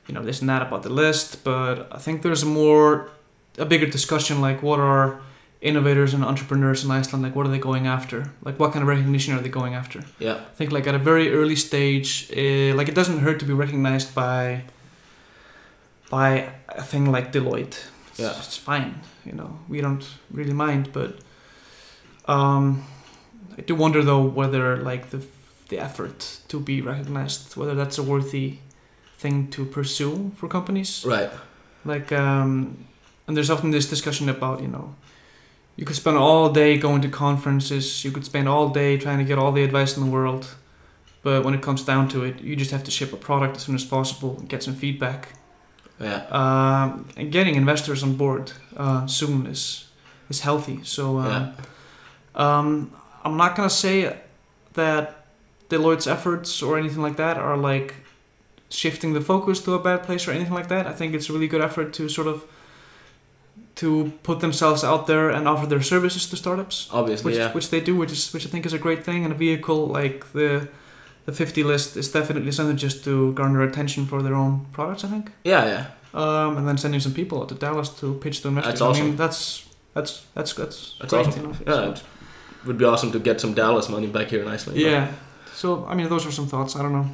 you 0.09 0.15
know, 0.15 0.23
this 0.25 0.41
and 0.41 0.49
that 0.49 0.63
about 0.63 0.83
the 0.83 0.89
list. 0.91 1.45
But 1.45 1.89
I 1.93 1.99
think 1.99 2.23
there's 2.23 2.43
a 2.43 2.47
more, 2.47 3.11
a 3.59 3.65
bigger 3.65 3.87
discussion 3.87 4.41
like 4.41 4.63
what 4.63 4.81
are 4.81 5.21
innovators 5.61 6.15
and 6.15 6.25
entrepreneurs 6.25 6.85
in 6.85 6.91
Iceland 6.91 7.23
like? 7.25 7.35
What 7.37 7.45
are 7.47 7.51
they 7.51 7.59
going 7.59 7.87
after? 7.87 8.31
Like 8.43 8.59
what 8.61 8.73
kind 8.73 8.83
of 8.83 8.89
recognition 8.89 9.35
are 9.35 9.41
they 9.41 9.49
going 9.49 9.75
after? 9.75 10.05
Yeah. 10.19 10.35
I 10.37 10.55
think 10.57 10.73
like 10.73 10.87
at 10.87 10.95
a 10.95 10.99
very 10.99 11.33
early 11.33 11.57
stage, 11.57 12.31
uh, 12.33 12.75
like 12.77 12.89
it 12.89 12.95
doesn't 12.95 13.19
hurt 13.19 13.39
to 13.41 13.45
be 13.45 13.53
recognized 13.53 14.15
by, 14.15 14.63
by 16.11 16.51
a 16.69 16.83
thing 16.83 17.11
like 17.11 17.33
Deloitte. 17.33 17.77
It's, 18.11 18.19
Yeah. 18.21 18.37
it's 18.39 18.57
fine, 18.57 19.01
you 19.25 19.33
know. 19.33 19.59
We 19.69 19.81
don't 19.81 20.07
really 20.31 20.53
mind, 20.55 20.93
but 20.93 21.19
um, 22.27 22.85
I 23.57 23.63
do 23.63 23.75
wonder 23.75 24.03
though 24.03 24.23
whether 24.23 24.77
like 24.77 25.11
the 25.11 25.21
the 25.69 25.79
effort 25.79 26.41
to 26.49 26.59
be 26.61 26.81
recognized, 26.81 27.55
whether 27.57 27.75
that's 27.75 27.99
a 27.99 28.03
worthy 28.03 28.59
thing 29.19 29.49
to 29.51 29.65
pursue 29.65 30.31
for 30.37 30.49
companies. 30.49 31.05
Right. 31.05 31.31
Like, 31.85 32.13
um, 32.13 32.85
and 33.27 33.37
there's 33.37 33.51
often 33.51 33.71
this 33.71 33.89
discussion 33.89 34.29
about, 34.29 34.63
you 34.63 34.69
know, 34.69 34.95
you 35.77 35.85
could 35.85 35.97
spend 35.97 36.17
all 36.17 36.51
day 36.51 36.77
going 36.79 37.03
to 37.03 37.09
conferences, 37.09 38.05
you 38.05 38.11
could 38.11 38.25
spend 38.25 38.49
all 38.49 38.69
day 38.69 38.97
trying 38.97 39.19
to 39.19 39.25
get 39.25 39.39
all 39.39 39.53
the 39.53 39.63
advice 39.63 39.97
in 39.97 40.05
the 40.05 40.11
world, 40.11 40.55
but 41.23 41.45
when 41.45 41.55
it 41.55 41.63
comes 41.63 41.83
down 41.83 42.09
to 42.09 42.25
it, 42.25 42.41
you 42.41 42.57
just 42.57 42.71
have 42.71 42.85
to 42.85 42.91
ship 42.91 43.13
a 43.13 43.17
product 43.17 43.57
as 43.57 43.63
soon 43.63 43.75
as 43.75 43.85
possible 43.85 44.37
and 44.39 44.49
get 44.49 44.63
some 44.63 44.75
feedback. 44.75 45.35
Yeah. 46.01 46.27
Um, 46.31 47.09
and 47.17 47.31
getting 47.33 47.55
investors 47.57 48.03
on 48.03 48.15
board 48.15 48.53
uh, 48.77 49.07
soon 49.07 49.47
is 49.47 49.89
is 50.31 50.41
healthy. 50.41 50.81
So, 50.85 51.19
um, 51.19 51.55
um, 52.35 52.93
I'm 53.25 53.37
not 53.37 53.57
gonna 53.57 53.71
say 53.71 54.17
that 54.75 55.27
Deloitte's 55.69 56.07
efforts 56.07 56.63
or 56.63 56.79
anything 56.79 57.03
like 57.03 57.17
that 57.17 57.37
are 57.37 57.57
like 57.57 57.95
shifting 58.71 59.15
the 59.15 59.21
focus 59.21 59.61
to 59.61 59.75
a 59.75 59.79
bad 59.79 60.03
place 60.03 60.29
or 60.29 60.33
anything 60.33 60.55
like 60.55 60.69
that. 60.69 60.87
I 60.87 60.93
think 60.93 61.15
it's 61.15 61.29
a 61.31 61.33
really 61.33 61.49
good 61.49 61.63
effort 61.63 61.93
to 61.95 62.09
sort 62.09 62.27
of 62.29 62.45
to 63.77 64.13
put 64.25 64.41
themselves 64.41 64.83
out 64.83 65.07
there 65.07 65.31
and 65.31 65.47
offer 65.47 65.67
their 65.67 65.83
services 65.83 66.27
to 66.31 66.37
startups, 66.37 66.89
Obviously, 66.93 67.33
which 67.33 67.39
yeah. 67.39 67.53
which 67.53 67.71
they 67.71 67.81
do, 67.81 67.95
which 67.97 68.11
is 68.13 68.33
which 68.33 68.45
I 68.47 68.49
think 68.49 68.67
is 68.67 68.73
a 68.73 68.79
great 68.79 69.05
thing. 69.05 69.25
And 69.25 69.33
a 69.33 69.37
vehicle 69.37 69.87
like 69.87 70.33
the 70.33 70.69
the 71.27 71.33
50 71.33 71.63
list 71.63 71.97
is 71.97 72.11
definitely 72.11 72.53
something 72.53 72.77
just 72.77 73.05
to 73.05 73.33
garner 73.35 73.63
attention 73.63 74.07
for 74.07 74.23
their 74.23 74.35
own 74.35 74.67
products. 74.73 75.05
I 75.05 75.09
think, 75.09 75.31
Yeah, 75.45 75.65
yeah. 75.67 75.87
um, 76.15 76.57
and 76.57 76.67
then 76.67 76.79
sending 76.79 77.01
some 77.01 77.13
people 77.13 77.43
out 77.43 77.49
to 77.51 77.55
Dallas 77.55 77.91
to 78.01 78.15
pitch 78.15 78.41
to 78.43 78.49
investors. 78.49 78.73
That's 78.73 78.81
awesome. 78.81 79.03
I 79.03 79.07
mean, 79.09 79.17
that's 79.17 79.67
that's 79.95 80.25
that's 80.35 80.55
that's, 80.55 80.97
That's 80.99 81.13
great. 81.13 81.27
awesome. 81.27 81.43
You 81.43 81.65
know? 81.67 81.85
Yeah, 81.85 81.91
it 81.93 82.03
would 82.67 82.79
be 82.79 82.85
awesome 82.87 83.13
to 83.13 83.19
get 83.21 83.41
some 83.41 83.53
Dallas 83.55 83.89
money 83.89 84.07
back 84.07 84.29
here 84.29 84.43
in 84.43 84.49
Iceland. 84.49 84.81
yeah. 84.81 85.13
So 85.55 85.87
I 85.87 85.95
mean, 85.95 86.09
those 86.09 86.27
are 86.27 86.33
some 86.33 86.47
thoughts. 86.49 86.75
I 86.77 86.83
don't 86.83 86.93
know. 86.93 87.09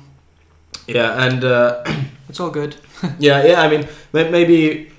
Yeah, 0.87 1.25
and 1.27 1.45
uh, 1.45 1.83
It's 2.29 2.41
all 2.41 2.51
good. 2.51 2.75
yeah, 3.19 3.45
yeah. 3.47 3.61
I 3.63 3.69
mean, 3.69 3.87
maybe 4.13 4.91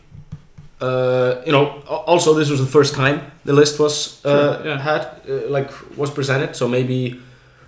uh, 0.82 1.42
you 1.46 1.52
know. 1.52 1.82
Also, 2.08 2.34
this 2.34 2.50
was 2.50 2.60
the 2.60 2.72
first 2.72 2.94
time 2.96 3.20
the 3.46 3.54
list 3.54 3.80
was 3.80 4.24
uh, 4.26 4.30
Sure, 4.30 4.66
yeah. 4.68 4.80
had 4.80 5.02
uh, 5.30 5.50
like 5.50 5.70
was 5.98 6.12
presented. 6.12 6.56
So 6.56 6.68
maybe 6.68 7.20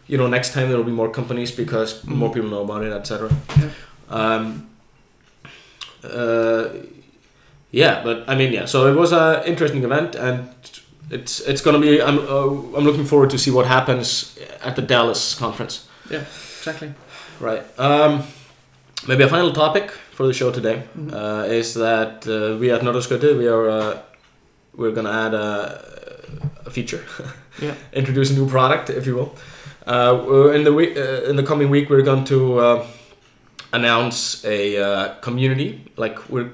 you 0.08 0.18
know 0.18 0.28
next 0.28 0.54
time 0.54 0.68
there 0.70 0.78
will 0.78 0.86
be 0.86 0.96
more 0.96 1.10
companies 1.12 1.52
because 1.52 2.02
Mhm. 2.04 2.16
more 2.16 2.32
people 2.34 2.50
know 2.50 2.62
about 2.64 2.84
it, 2.84 2.94
etc. 2.94 3.30
Yeah. 3.60 3.70
Um, 4.10 4.70
uh, 6.04 6.66
yeah, 7.72 8.04
but 8.04 8.24
I 8.28 8.36
mean, 8.36 8.54
yeah. 8.54 8.66
So 8.66 8.88
it 8.88 8.96
was 8.96 9.12
a 9.12 9.44
interesting 9.46 9.84
event, 9.84 10.16
and 10.16 10.48
it's 11.12 11.40
it's 11.42 11.62
gonna 11.62 11.80
be. 11.80 12.02
I'm 12.02 12.20
uh, 12.20 12.78
I'm 12.78 12.86
looking 12.86 13.06
forward 13.06 13.30
to 13.32 13.38
see 13.38 13.52
what 13.52 13.66
happens 13.66 14.38
at 14.64 14.76
the 14.76 14.82
Dallas 14.82 15.36
conference. 15.36 15.86
Yeah, 16.12 16.24
exactly. 16.60 16.94
Right. 17.40 17.64
Um, 17.80 18.24
maybe 19.08 19.24
a 19.24 19.28
final 19.30 19.52
topic 19.54 19.92
for 20.12 20.26
the 20.28 20.34
show 20.34 20.52
today 20.52 20.84
Mhm. 20.98 21.14
uh, 21.14 21.46
is 21.54 21.74
that 21.74 22.28
uh, 22.28 22.58
we 22.60 22.72
at 22.72 22.82
Nordarskötu, 22.82 23.38
we 23.38 23.48
are 23.48 23.70
uh, 23.70 23.98
we're 24.76 24.92
gonna 24.92 25.12
add 25.26 25.34
a, 25.34 25.82
a 26.66 26.70
feature. 26.70 27.04
Yeah. 27.60 27.74
Introduce 27.92 28.30
a 28.30 28.36
new 28.36 28.48
product, 28.48 28.92
if 28.92 29.08
you 29.08 29.16
will. 29.16 29.34
Uh, 29.88 30.52
in 30.54 30.64
the 30.64 30.72
week, 30.72 30.96
uh, 30.96 31.28
in 31.30 31.38
the 31.38 31.44
coming 31.44 31.72
week, 31.72 31.90
we're 31.90 32.04
going 32.04 32.24
to 32.26 32.60
uh, 32.60 32.86
announce 33.74 34.46
a 34.46 34.78
uh, 34.78 35.14
community. 35.22 35.82
Like 35.98 36.20
we're 36.30 36.52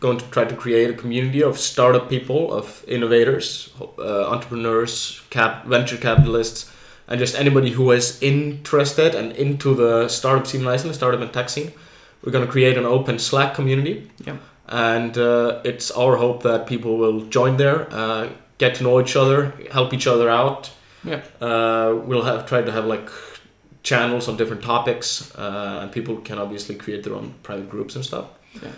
going 0.00 0.16
to 0.16 0.24
try 0.30 0.44
to 0.46 0.54
create 0.56 0.88
a 0.88 0.94
community 0.94 1.42
of 1.42 1.58
startup 1.58 2.08
people, 2.08 2.54
of 2.54 2.82
innovators, 2.88 3.68
uh, 3.98 4.30
entrepreneurs, 4.32 5.20
cap 5.28 5.66
venture 5.66 5.98
capitalists, 5.98 6.70
and 7.08 7.18
just 7.20 7.34
anybody 7.38 7.70
who 7.70 7.90
is 7.92 8.20
interested 8.22 9.14
and 9.14 9.32
into 9.32 9.74
the 9.74 10.08
startup 10.08 10.46
scene 10.46 10.62
in 10.62 10.66
Iceland, 10.68 10.94
startup 10.96 11.20
and 11.20 11.32
tech 11.32 11.48
scene. 11.48 11.72
We're 12.22 12.32
going 12.32 12.46
to 12.46 12.50
create 12.50 12.76
an 12.76 12.84
open 12.84 13.18
Slack 13.18 13.54
community. 13.54 14.10
Yeah. 14.24 14.36
And 14.68 15.16
uh, 15.16 15.60
it's 15.64 15.90
our 15.92 16.16
hope 16.16 16.42
that 16.42 16.66
people 16.66 16.96
will 16.98 17.20
join 17.26 17.56
there, 17.56 17.86
uh, 17.92 18.28
get 18.58 18.74
to 18.76 18.82
know 18.82 19.00
each 19.00 19.14
other, 19.14 19.52
help 19.70 19.92
each 19.94 20.06
other 20.08 20.28
out. 20.28 20.70
Yeah. 21.04 21.20
Uh, 21.40 21.94
we'll 22.04 22.22
have 22.24 22.46
tried 22.46 22.66
to 22.66 22.72
have 22.72 22.86
like 22.86 23.08
channels 23.84 24.26
on 24.28 24.36
different 24.36 24.62
topics, 24.64 25.32
uh, 25.36 25.78
and 25.82 25.92
people 25.92 26.16
can 26.16 26.38
obviously 26.38 26.74
create 26.74 27.04
their 27.04 27.14
own 27.14 27.34
private 27.44 27.70
groups 27.70 27.94
and 27.94 28.04
stuff. 28.04 28.26
Yeah. 28.60 28.70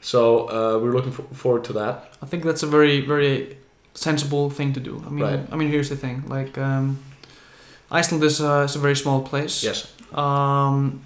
So 0.00 0.48
uh, 0.48 0.78
we're 0.82 0.92
looking 0.92 1.12
for- 1.12 1.22
forward 1.34 1.62
to 1.64 1.72
that. 1.74 2.12
I 2.20 2.26
think 2.26 2.42
that's 2.42 2.64
a 2.64 2.66
very 2.66 3.00
very 3.02 3.56
sensible 3.94 4.50
thing 4.50 4.72
to 4.72 4.80
do. 4.80 5.02
I 5.06 5.10
mean, 5.10 5.24
Right. 5.24 5.40
I 5.52 5.56
mean, 5.56 5.68
here's 5.68 5.88
the 5.88 5.96
thing. 5.96 6.24
Like, 6.26 6.58
um, 6.58 6.98
Iceland 7.90 8.24
is 8.24 8.40
a, 8.40 8.62
is 8.62 8.76
a 8.76 8.78
very 8.78 8.96
small 8.96 9.22
place. 9.22 9.62
Yes. 9.62 9.92
Um, 10.12 11.02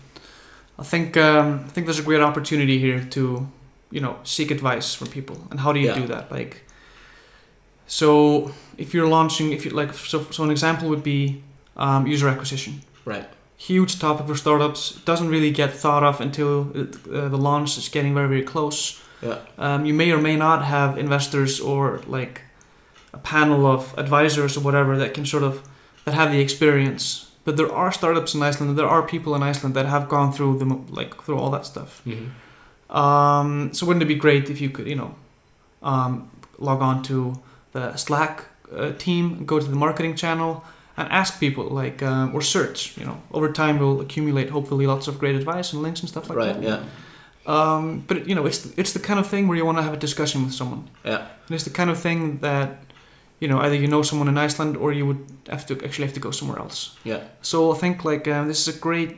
I 0.78 0.82
think 0.82 1.16
um, 1.16 1.64
I 1.66 1.68
think 1.72 1.86
there's 1.86 1.98
a 1.98 2.02
great 2.04 2.20
opportunity 2.22 2.78
here 2.78 3.04
to, 3.10 3.46
you 3.90 4.00
know, 4.00 4.16
seek 4.24 4.50
advice 4.50 4.94
from 4.94 5.08
people. 5.08 5.36
And 5.50 5.60
how 5.60 5.72
do 5.72 5.80
you 5.80 5.88
Yeah. 5.88 6.00
do 6.00 6.06
that? 6.06 6.30
Like, 6.32 6.62
so 7.86 8.52
if 8.78 8.94
you're 8.94 9.08
launching, 9.08 9.52
if 9.52 9.64
you 9.64 9.70
like, 9.72 9.94
so 9.94 10.24
so 10.30 10.42
an 10.44 10.50
example 10.50 10.88
would 10.88 11.02
be 11.02 11.42
um, 11.76 12.06
user 12.06 12.28
acquisition. 12.28 12.80
Right. 13.04 13.28
Huge 13.56 13.98
topic 13.98 14.26
for 14.26 14.36
startups. 14.36 14.92
Doesn't 15.04 15.28
really 15.28 15.50
get 15.50 15.72
thought 15.74 16.02
of 16.02 16.20
until 16.20 16.70
it, 16.74 16.96
uh, 17.12 17.28
the 17.28 17.36
launch 17.38 17.76
is 17.78 17.88
getting 17.88 18.14
very 18.14 18.28
very 18.28 18.42
close. 18.42 19.00
Yeah. 19.22 19.38
Um, 19.58 19.84
you 19.84 19.92
may 19.94 20.12
or 20.12 20.18
may 20.20 20.36
not 20.36 20.64
have 20.64 20.96
investors 20.98 21.60
or 21.60 22.00
like 22.06 22.40
a 23.12 23.18
panel 23.18 23.66
of 23.66 23.94
advisors 23.98 24.56
or 24.56 24.60
whatever 24.60 24.96
that 24.96 25.12
can 25.14 25.26
sort 25.26 25.42
of 25.42 25.60
that 26.04 26.14
have 26.14 26.32
the 26.32 26.40
experience. 26.40 27.30
But 27.44 27.56
there 27.56 27.72
are 27.72 27.90
startups 27.90 28.34
in 28.34 28.42
Iceland. 28.42 28.78
There 28.78 28.86
are 28.86 29.02
people 29.02 29.34
in 29.34 29.42
Iceland 29.42 29.74
that 29.74 29.86
have 29.86 30.08
gone 30.08 30.32
through 30.32 30.58
the 30.58 30.66
like 30.90 31.22
through 31.22 31.38
all 31.38 31.50
that 31.50 31.66
stuff. 31.66 32.02
Mm-hmm. 32.06 32.96
Um, 32.96 33.72
so 33.72 33.86
wouldn't 33.86 34.02
it 34.02 34.06
be 34.06 34.14
great 34.16 34.50
if 34.50 34.60
you 34.60 34.68
could 34.68 34.86
you 34.86 34.96
know 34.96 35.14
um, 35.82 36.30
log 36.58 36.82
on 36.82 37.02
to 37.04 37.40
the 37.72 37.96
Slack 37.96 38.44
uh, 38.74 38.92
team, 38.92 39.44
go 39.44 39.58
to 39.58 39.66
the 39.66 39.76
marketing 39.76 40.16
channel, 40.16 40.64
and 40.96 41.08
ask 41.10 41.40
people 41.40 41.64
like 41.64 42.02
um, 42.02 42.34
or 42.34 42.42
search. 42.42 42.96
You 42.98 43.06
know, 43.06 43.22
over 43.32 43.52
time 43.52 43.78
we'll 43.78 44.00
accumulate 44.00 44.50
hopefully 44.50 44.86
lots 44.86 45.08
of 45.08 45.18
great 45.18 45.34
advice 45.34 45.72
and 45.72 45.82
links 45.82 46.00
and 46.00 46.08
stuff 46.08 46.28
like 46.28 46.38
right. 46.38 46.60
that. 46.60 46.62
Yeah. 46.62 46.82
Um, 47.46 48.04
but 48.06 48.28
you 48.28 48.34
know, 48.34 48.46
it's 48.46 48.66
it's 48.76 48.92
the 48.92 49.00
kind 49.00 49.18
of 49.18 49.26
thing 49.26 49.48
where 49.48 49.56
you 49.56 49.64
want 49.64 49.78
to 49.78 49.82
have 49.82 49.94
a 49.94 49.96
discussion 49.96 50.44
with 50.44 50.52
someone. 50.52 50.88
Yeah. 51.04 51.26
And 51.46 51.54
it's 51.54 51.64
the 51.64 51.70
kind 51.70 51.90
of 51.90 51.98
thing 51.98 52.38
that 52.38 52.82
you 53.40 53.48
know 53.48 53.58
either 53.60 53.74
you 53.74 53.86
know 53.88 54.02
someone 54.02 54.28
in 54.28 54.38
Iceland 54.46 54.76
or 54.76 54.92
you 54.92 55.06
would 55.06 55.24
have 55.48 55.64
to 55.66 55.74
actually 55.84 56.06
have 56.06 56.14
to 56.14 56.20
go 56.20 56.30
somewhere 56.30 56.58
else. 56.58 56.96
Yeah. 57.04 57.20
So 57.42 57.72
I 57.72 57.76
think 57.78 58.04
like 58.04 58.28
um, 58.28 58.48
this 58.48 58.68
is 58.68 58.76
a 58.76 58.78
great, 58.78 59.16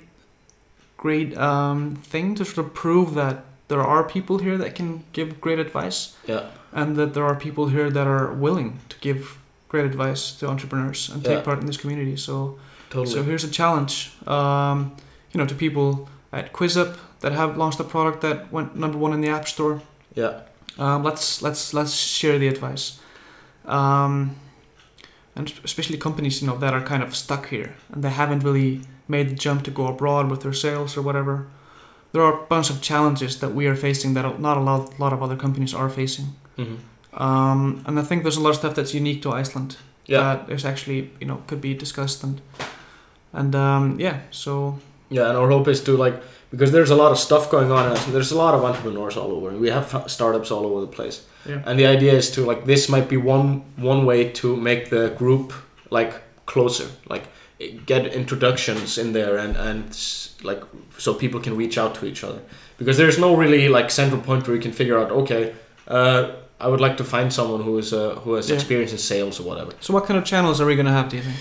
great 0.97 1.37
um, 1.37 1.97
thing 1.97 2.35
to 2.37 2.45
sort 2.45 2.67
of 2.67 2.75
prove 2.75 3.14
that 3.14 3.45
there 3.69 3.81
are 3.83 4.05
people 4.05 4.38
here 4.38 4.59
that 4.59 4.75
can 4.75 5.05
give 5.12 5.41
great 5.41 5.59
advice, 5.59 6.14
Yeah. 6.26 6.43
and 6.73 6.97
that 6.97 7.14
there 7.14 7.25
are 7.25 7.35
people 7.35 7.69
here 7.69 7.91
that 7.91 8.07
are 8.07 8.33
willing 8.33 8.79
to 8.88 8.97
give 9.00 9.38
great 9.69 9.85
advice 9.87 10.33
to 10.38 10.47
entrepreneurs 10.49 11.09
and 11.09 11.25
take 11.25 11.38
Yeah. 11.38 11.45
part 11.45 11.61
in 11.61 11.67
this 11.67 11.76
community. 11.79 12.17
So 12.17 12.59
Totally. 12.91 13.14
so 13.14 13.23
here's 13.23 13.45
a 13.45 13.50
challenge, 13.50 14.12
um, 14.26 14.93
you 15.33 15.38
know, 15.38 15.47
to 15.47 15.55
people 15.55 16.09
at 16.33 16.52
QuizUp 16.52 16.97
that 17.21 17.33
have 17.33 17.57
launched 17.57 17.81
a 17.81 17.85
product 17.85 18.21
that 18.21 18.52
went 18.52 18.76
number 18.76 18.99
one 18.99 19.12
in 19.14 19.21
the 19.23 19.29
App 19.31 19.47
Store. 19.49 19.81
yeah. 20.14 20.41
Um, 20.79 21.02
let's 21.05 21.43
let's 21.43 21.75
let's 21.75 21.93
share 21.93 22.38
the 22.38 22.49
advice, 22.49 22.99
um, 23.66 24.37
and 25.37 25.52
especially 25.64 25.97
companies 25.99 26.40
you 26.42 26.49
know 26.49 26.59
that 26.59 26.75
are 26.75 26.83
kind 26.83 27.02
of 27.02 27.14
stuck 27.14 27.49
here 27.49 27.75
and 27.92 28.02
they 28.04 28.11
haven't 28.11 28.42
really 28.45 28.81
made 29.09 29.28
the 29.31 29.35
jump 29.35 29.62
to 29.64 29.71
go 29.71 29.87
abroad 29.87 30.31
with 30.31 30.40
their 30.42 30.52
sales 30.52 30.97
or 30.97 31.02
whatever. 31.02 31.47
There 32.12 32.23
are 32.23 32.42
a 32.42 32.47
bunch 32.47 32.69
of 32.71 32.81
challenges 32.83 33.38
that 33.40 33.54
we 33.54 33.66
are 33.66 33.75
facing 33.76 34.14
that 34.14 34.38
not 34.40 34.57
a 34.59 34.61
lot, 34.61 34.99
a 34.99 35.02
lot 35.02 35.12
of 35.12 35.23
other 35.23 35.37
companies 35.37 35.75
are 35.75 35.88
facing. 35.88 36.26
hmm 36.57 36.76
Um, 37.14 37.83
and 37.87 37.99
I 37.99 38.02
think 38.02 38.23
there's 38.23 38.38
a 38.38 38.42
lot 38.42 38.50
of 38.50 38.57
stuff 38.57 38.75
that's 38.75 38.95
unique 38.95 39.21
to 39.23 39.40
Iceland 39.40 39.76
Yeah. 40.07 40.21
that 40.23 40.50
is 40.50 40.64
actually 40.64 41.11
you 41.21 41.26
know 41.28 41.38
could 41.47 41.61
be 41.61 41.75
discussed 41.75 42.25
and 42.25 42.40
and 43.33 43.54
um, 43.54 44.00
yeah 44.00 44.16
so 44.31 44.78
Yeah, 45.16 45.28
and 45.28 45.37
our 45.38 45.49
hope 45.54 45.71
is 45.71 45.81
to 45.85 45.92
like 46.04 46.16
because 46.50 46.71
there's 46.73 46.90
a 46.90 46.97
lot 47.04 47.11
of 47.12 47.19
stuff 47.19 47.50
going 47.50 47.71
on. 47.73 47.85
And 47.87 47.97
there's 48.14 48.33
a 48.33 48.37
lot 48.45 48.54
of 48.54 48.62
entrepreneurs 48.64 49.16
all 49.16 49.31
over. 49.37 49.50
We 49.66 49.71
have 49.71 49.87
startups 50.07 50.50
all 50.50 50.64
over 50.66 50.81
the 50.87 50.92
place, 50.97 51.16
yeah 51.50 51.62
and 51.66 51.78
the 51.81 51.87
idea 51.97 52.12
is 52.12 52.31
to 52.35 52.40
like 52.50 52.61
this 52.66 52.88
might 52.88 53.09
be 53.09 53.16
one 53.16 53.49
one 53.92 54.00
way 54.11 54.21
to 54.40 54.57
make 54.57 54.83
the 54.90 55.04
group 55.19 55.52
like 55.90 56.12
closer, 56.47 56.87
like 57.14 57.25
get 57.87 58.07
introductions 58.14 58.99
in 58.99 59.12
there, 59.12 59.35
and 59.45 59.57
and 59.57 59.85
like 60.42 60.62
so 60.99 61.14
people 61.14 61.40
can 61.40 61.57
reach 61.57 61.76
out 61.78 61.95
to 62.00 62.07
each 62.07 62.25
other. 62.25 62.40
Because 62.78 62.97
there's 62.97 63.19
no 63.19 63.37
really 63.37 63.69
like 63.69 63.90
central 63.90 64.21
point 64.21 64.47
where 64.47 64.57
you 64.57 64.62
can 64.62 64.73
figure 64.73 64.99
out 64.99 65.11
okay. 65.23 65.52
Uh, 65.88 66.23
I 66.64 66.69
would 66.69 66.81
like 66.81 66.97
to 66.99 67.04
find 67.04 67.33
someone 67.33 67.62
who 67.62 67.78
is 67.78 67.92
uh, 67.92 67.99
who 68.25 68.35
has 68.37 68.49
Yeah. 68.49 68.57
experience 68.57 68.92
in 68.92 68.99
sales 68.99 69.40
or 69.40 69.45
whatever. 69.50 69.73
so 69.81 69.92
what 69.95 70.04
kind 70.07 70.19
of 70.19 70.25
channels 70.25 70.61
are 70.61 70.66
we 70.66 70.76
gonna 70.76 70.92
have 70.92 71.09
do 71.09 71.16
you 71.16 71.23
think 71.23 71.37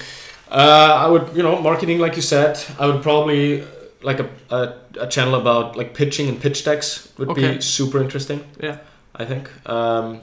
Uh, 0.51 1.05
I 1.05 1.07
would, 1.07 1.35
you 1.35 1.43
know, 1.43 1.61
marketing 1.61 1.99
like 1.99 2.15
you 2.15 2.21
said. 2.21 2.59
I 2.79 2.85
would 2.87 3.01
probably 3.01 3.63
like 4.03 4.19
a, 4.19 4.29
a, 4.49 4.73
a 4.99 5.07
channel 5.07 5.35
about 5.35 5.77
like 5.77 5.93
pitching 5.93 6.27
and 6.27 6.39
pitch 6.41 6.65
decks 6.65 7.11
would 7.17 7.29
Okay. 7.29 7.55
be 7.55 7.61
super 7.61 8.01
interesting. 8.01 8.43
Yeah. 8.59 8.77
I 9.15 9.25
think. 9.25 9.49
Um, 9.69 10.21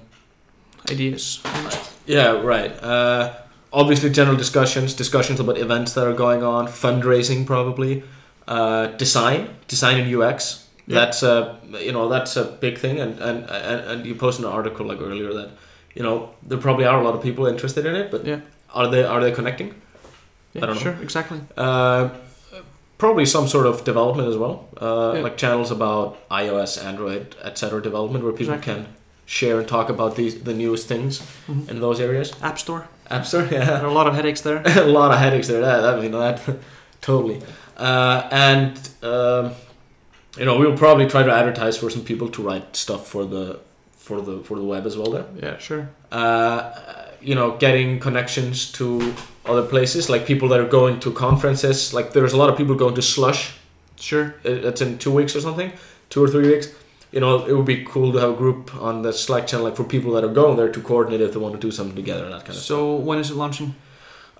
ideas 0.90 1.40
yeah, 2.06 2.30
right. 2.40 2.72
Uh, 2.82 3.34
obviously, 3.72 4.08
general 4.10 4.36
discussions, 4.36 4.94
discussions 4.94 5.40
about 5.40 5.58
events 5.58 5.92
that 5.92 6.06
are 6.06 6.14
going 6.14 6.42
on, 6.42 6.66
fundraising 6.66 7.44
probably, 7.46 8.02
uh, 8.46 8.86
design, 8.96 9.50
design 9.68 10.00
and 10.00 10.14
UX. 10.14 10.66
Yeah. 10.86 11.00
That's 11.00 11.22
a 11.22 11.58
you 11.80 11.92
know 11.92 12.08
that's 12.08 12.36
a 12.36 12.44
big 12.44 12.78
thing, 12.78 12.98
and, 12.98 13.18
and 13.20 13.44
and 13.50 13.80
and 13.90 14.06
you 14.06 14.14
posted 14.14 14.46
an 14.46 14.50
article 14.52 14.86
like 14.86 15.00
earlier 15.02 15.34
that 15.34 15.50
you 15.94 16.02
know 16.02 16.30
there 16.42 16.56
probably 16.56 16.86
are 16.86 16.98
a 16.98 17.04
lot 17.04 17.14
of 17.14 17.22
people 17.22 17.46
interested 17.46 17.84
in 17.84 17.94
it, 17.94 18.10
but 18.10 18.24
Yeah. 18.24 18.40
are 18.72 18.88
they 18.88 19.04
are 19.04 19.20
they 19.20 19.32
connecting? 19.32 19.74
Yeah 20.52 20.62
I 20.62 20.66
don't 20.66 20.76
know. 20.76 20.82
sure 20.82 20.96
exactly 21.02 21.40
Uh, 21.56 22.08
probably 22.98 23.26
some 23.26 23.46
sort 23.48 23.66
of 23.66 23.84
development 23.84 24.28
as 24.28 24.36
well, 24.36 24.54
uh, 24.80 25.12
Yeah. 25.14 25.22
like 25.26 25.36
channels 25.36 25.70
about 25.70 26.16
iOS, 26.30 26.78
Android, 26.84 27.36
etc. 27.44 27.80
development 27.80 28.24
where 28.24 28.32
people 28.32 28.54
Exactly. 28.54 28.74
can 28.84 28.86
share 29.26 29.58
and 29.60 29.68
talk 29.68 29.88
about 29.90 30.16
these 30.16 30.34
the 30.48 30.54
newest 30.54 30.88
things 30.88 31.20
Mhm. 31.46 31.68
in 31.70 31.80
those 31.80 32.00
areas. 32.00 32.32
App 32.42 32.58
Store 32.58 32.82
App 33.10 33.24
Store, 33.26 33.42
there 33.50 33.62
yeah, 33.62 33.82
are 33.82 33.86
a 33.86 33.92
lot 34.00 34.06
of 34.10 34.14
headaches 34.14 34.40
there 34.40 34.60
a 34.88 34.92
lot 35.00 35.10
of 35.14 35.18
headaches 35.18 35.46
there. 35.48 35.60
That, 35.60 35.80
that 35.84 36.02
you 36.02 36.08
know 36.14 36.20
that 36.28 36.40
totally, 37.08 37.38
uh, 37.88 38.18
and 38.50 38.72
um, 39.12 39.44
you 40.38 40.44
know 40.46 40.58
we'll 40.60 40.76
probably 40.76 41.06
try 41.14 41.22
to 41.22 41.32
advertise 41.40 41.76
for 41.78 41.90
some 41.90 42.02
people 42.10 42.28
to 42.36 42.42
write 42.42 42.66
stuff 42.84 43.02
for 43.06 43.24
the 43.34 43.44
for 43.96 44.20
the 44.20 44.34
for 44.46 44.56
the 44.60 44.64
web 44.72 44.84
as 44.86 44.96
well 44.96 45.10
there. 45.16 45.26
yeah 45.44 45.56
sure 45.58 45.82
Uh, 46.10 46.60
you 47.20 47.34
know, 47.34 47.48
getting 47.66 48.00
connections 48.00 48.56
to 48.78 48.86
other 49.48 49.62
places, 49.68 50.08
like 50.10 50.26
people 50.26 50.48
that 50.48 50.60
are 50.60 50.68
going 50.68 51.00
to 51.00 51.10
conferences. 51.12 51.92
Like 51.94 52.12
there's 52.12 52.32
a 52.32 52.36
lot 52.36 52.50
of 52.50 52.56
people 52.56 52.74
going 52.74 52.94
to 52.94 53.02
Slush 53.02 53.54
sure 54.00 54.34
it- 54.44 54.64
it's 54.64 54.80
in 54.80 54.98
two 54.98 55.10
weeks 55.10 55.34
or 55.36 55.40
something, 55.40 55.72
two 56.10 56.22
or 56.22 56.28
three 56.28 56.48
weeks. 56.48 56.68
You 57.10 57.20
know, 57.20 57.46
it 57.46 57.52
would 57.56 57.64
be 57.66 57.84
cool 57.84 58.12
to 58.12 58.18
have 58.18 58.30
a 58.30 58.36
group 58.36 58.70
on 58.80 59.02
the 59.02 59.12
Slack 59.12 59.46
channel, 59.46 59.64
like 59.66 59.76
for 59.76 59.84
people 59.84 60.12
that 60.12 60.22
are 60.24 60.32
going 60.32 60.56
there 60.56 60.68
to 60.70 60.80
coordinate 60.80 61.20
if 61.22 61.32
they 61.32 61.38
want 61.40 61.54
to 61.54 61.60
do 61.60 61.70
something 61.72 61.96
together 61.96 62.24
and 62.24 62.32
that 62.34 62.44
kind 62.44 62.56
of 62.58 62.62
so 62.62 62.94
when 62.96 63.18
is 63.18 63.30
it 63.30 63.36
launching. 63.36 63.74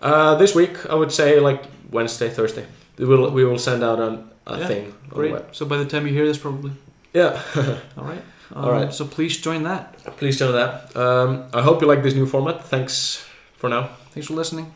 Uh, 0.03 0.35
this 0.37 0.55
week, 0.55 0.75
I 0.89 0.95
would 0.95 1.11
say 1.11 1.41
like 1.41 1.63
Wednesday, 1.91 2.29
Thursday. 2.29 2.67
We 2.99 3.05
will 3.07 3.31
we 3.31 3.45
will 3.45 3.59
send 3.59 3.83
out 3.83 3.99
an, 4.01 4.15
a 4.47 4.59
Yeah, 4.59 4.67
thing 4.69 4.95
great 5.09 5.35
so 5.53 5.65
by 5.67 5.77
the 5.79 5.85
time 5.87 6.07
you 6.07 6.13
hear 6.13 6.27
this 6.27 6.39
probably 6.39 6.73
Yeah, 7.15 7.41
all 7.97 8.05
right 8.05 8.23
All 8.55 8.71
right. 8.73 8.93
so 8.95 9.05
please 9.07 9.37
join 9.41 9.63
that 9.65 9.97
please 10.19 10.39
join 10.39 10.53
that. 10.53 10.95
Um, 10.97 11.31
I 11.55 11.63
hope 11.63 11.81
you 11.83 11.89
like 11.89 12.03
this 12.03 12.15
new 12.15 12.27
format. 12.27 12.65
Thanks 12.65 13.25
for 13.57 13.69
now. 13.71 13.83
thanks 14.13 14.27
for 14.29 14.35
listening 14.35 14.67